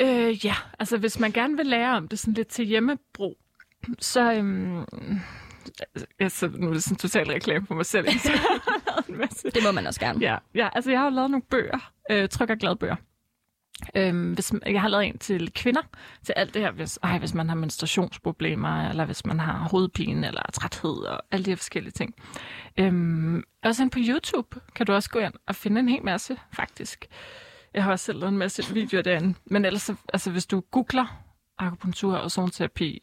Øh, 0.00 0.46
ja, 0.46 0.54
altså 0.78 0.98
hvis 0.98 1.18
man 1.18 1.32
gerne 1.32 1.56
vil 1.56 1.66
lære 1.66 1.96
om 1.96 2.08
det 2.08 2.18
sådan 2.18 2.34
lidt 2.34 2.48
til 2.48 2.64
hjemmebrug, 2.64 3.36
så... 3.98 4.32
Øhm, 4.32 4.84
altså, 6.18 6.48
nu 6.54 6.68
er 6.68 6.72
det 6.72 6.82
sådan 6.82 6.96
total 6.96 7.26
reklame 7.30 7.66
for 7.66 7.74
mig 7.74 7.86
selv. 7.86 8.06
Jeg 8.24 8.40
har 8.40 8.92
lavet 8.92 9.08
en 9.08 9.18
masse 9.18 9.50
Det 9.50 9.62
må 9.64 9.72
man 9.72 9.86
også 9.86 10.00
gerne. 10.00 10.18
Ja, 10.20 10.36
ja, 10.54 10.68
altså 10.72 10.90
jeg 10.90 11.00
har 11.00 11.06
jo 11.06 11.14
lavet 11.14 11.30
nogle 11.30 11.42
bøger, 11.50 11.92
øh, 12.10 12.28
tryk 12.28 12.50
og 12.50 12.56
glad 12.56 12.76
bøger. 12.76 12.96
Øhm, 13.94 14.32
hvis, 14.32 14.52
jeg 14.66 14.80
har 14.80 14.88
lavet 14.88 15.06
en 15.06 15.18
til 15.18 15.52
kvinder, 15.52 15.80
til 16.24 16.32
alt 16.36 16.54
det 16.54 16.62
her, 16.62 16.70
hvis, 16.70 16.98
ej, 17.02 17.18
hvis 17.18 17.34
man 17.34 17.48
har 17.48 17.56
menstruationsproblemer, 17.56 18.88
eller 18.90 19.04
hvis 19.04 19.26
man 19.26 19.40
har 19.40 19.68
hovedpine, 19.70 20.26
eller 20.26 20.42
træthed, 20.52 20.90
og 20.96 21.22
alle 21.30 21.44
de 21.44 21.50
her 21.50 21.56
forskellige 21.56 21.92
ting. 21.92 22.14
Øhm, 22.78 23.42
også 23.64 23.82
ind 23.82 23.90
på 23.90 23.98
YouTube 24.02 24.60
kan 24.74 24.86
du 24.86 24.92
også 24.92 25.10
gå 25.10 25.18
ind 25.18 25.32
og 25.46 25.54
finde 25.54 25.80
en 25.80 25.88
hel 25.88 26.04
masse, 26.04 26.36
faktisk. 26.52 27.04
Jeg 27.74 27.84
har 27.84 27.90
også 27.92 28.04
selv 28.04 28.18
lavet 28.18 28.32
en 28.32 28.38
masse 28.38 28.74
videoer 28.74 29.02
derinde. 29.02 29.34
Men 29.44 29.64
ellers, 29.64 29.82
så- 29.82 29.94
altså, 30.12 30.30
hvis 30.30 30.46
du 30.46 30.60
googler 30.60 31.22
akupunktur 31.58 32.16
og 32.16 32.30
zoneterapi 32.30 33.02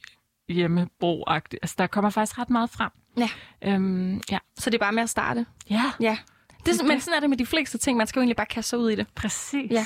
hjemmebrug 0.49 1.23
altså 1.31 1.75
der 1.77 1.87
kommer 1.87 2.09
faktisk 2.09 2.39
ret 2.39 2.49
meget 2.49 2.69
frem. 2.69 2.91
Ja. 3.17 3.29
Øhm, 3.61 4.21
ja. 4.31 4.37
Så 4.59 4.69
det 4.69 4.77
er 4.77 4.79
bare 4.79 4.91
med 4.91 5.03
at 5.03 5.09
starte. 5.09 5.45
Ja, 5.69 5.91
Ja. 5.99 6.17
Det, 6.65 6.85
men 6.87 6.99
sådan 7.01 7.15
er 7.17 7.19
det 7.19 7.29
med 7.29 7.37
de 7.37 7.45
fleste 7.45 7.77
ting. 7.77 7.97
Man 7.97 8.07
skal 8.07 8.19
jo 8.19 8.21
egentlig 8.21 8.35
bare 8.35 8.45
kaste 8.45 8.69
sig 8.69 8.79
ud 8.79 8.89
i 8.91 8.95
det. 8.95 9.07
præcis. 9.15 9.71
Ja. 9.71 9.85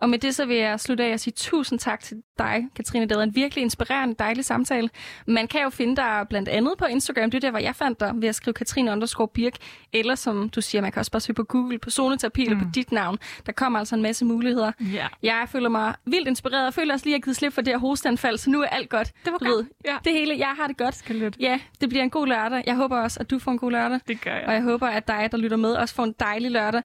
Og 0.00 0.08
med 0.10 0.18
det 0.18 0.34
så 0.34 0.44
vil 0.44 0.56
jeg 0.56 0.80
slutte 0.80 1.04
af 1.04 1.12
og 1.12 1.20
sige 1.20 1.34
tusind 1.36 1.78
tak 1.78 2.00
til 2.02 2.16
dig, 2.38 2.66
Katrine. 2.76 3.06
Det 3.06 3.16
været 3.16 3.26
en 3.28 3.34
virkelig 3.34 3.62
inspirerende, 3.62 4.14
dejlig 4.18 4.44
samtale. 4.44 4.90
Man 5.26 5.48
kan 5.48 5.62
jo 5.62 5.70
finde 5.70 5.96
dig 5.96 6.26
blandt 6.28 6.48
andet 6.48 6.74
på 6.78 6.84
Instagram. 6.84 7.30
Det 7.30 7.36
er 7.36 7.40
der, 7.40 7.50
hvor 7.50 7.58
jeg 7.60 7.76
fandt 7.76 8.00
dig 8.00 8.12
ved 8.14 8.28
at 8.28 8.34
skrive 8.34 8.54
Katrine 8.54 8.92
underscore 8.92 9.28
Birk. 9.28 9.52
Eller 9.92 10.14
som 10.14 10.48
du 10.48 10.60
siger, 10.60 10.82
man 10.82 10.92
kan 10.92 11.00
også 11.00 11.10
bare 11.10 11.20
søge 11.20 11.34
på 11.34 11.44
Google 11.44 11.78
på 11.78 11.90
zoneterapi 11.90 12.44
mm. 12.46 12.52
eller 12.52 12.64
på 12.64 12.70
dit 12.74 12.92
navn. 12.92 13.18
Der 13.46 13.52
kommer 13.52 13.78
altså 13.78 13.94
en 13.94 14.02
masse 14.02 14.24
muligheder. 14.24 14.72
Ja. 14.92 15.06
Jeg 15.22 15.46
føler 15.52 15.68
mig 15.68 15.94
vildt 16.04 16.28
inspireret. 16.28 16.64
Jeg 16.64 16.74
føler 16.74 16.94
også 16.94 17.06
lige, 17.06 17.14
at 17.14 17.18
jeg 17.18 17.22
har 17.22 17.24
givet 17.24 17.36
slip 17.36 17.52
for 17.52 17.60
det 17.60 17.72
her 17.72 17.78
hosteanfald, 17.78 18.38
så 18.38 18.50
nu 18.50 18.62
er 18.62 18.66
alt 18.66 18.88
godt. 18.90 19.12
Det 19.24 19.32
var 19.32 19.38
Du 19.38 19.44
godt. 19.44 19.56
ved, 19.56 19.64
Ja. 19.86 19.96
Det 20.04 20.12
hele, 20.12 20.34
jeg 20.38 20.54
har 20.60 20.66
det 20.66 20.76
godt. 20.76 20.94
Skal 20.96 21.16
lidt. 21.16 21.36
Ja, 21.40 21.60
det 21.80 21.88
bliver 21.88 22.02
en 22.04 22.10
god 22.10 22.26
lørdag. 22.26 22.62
Jeg 22.66 22.74
håber 22.76 22.98
også, 23.00 23.20
at 23.20 23.30
du 23.30 23.38
får 23.38 23.52
en 23.52 23.58
god 23.58 23.70
lørdag. 23.70 24.00
Det 24.08 24.20
gør 24.20 24.34
jeg. 24.34 24.44
Og 24.46 24.54
jeg 24.54 24.62
håber, 24.62 24.86
at 24.88 25.08
dig, 25.08 25.28
der 25.32 25.38
lytter 25.38 25.56
med, 25.56 25.74
også 25.74 25.94
får 25.94 26.04
en 26.04 26.14
dejlig 26.20 26.50
lørdag. 26.50 26.82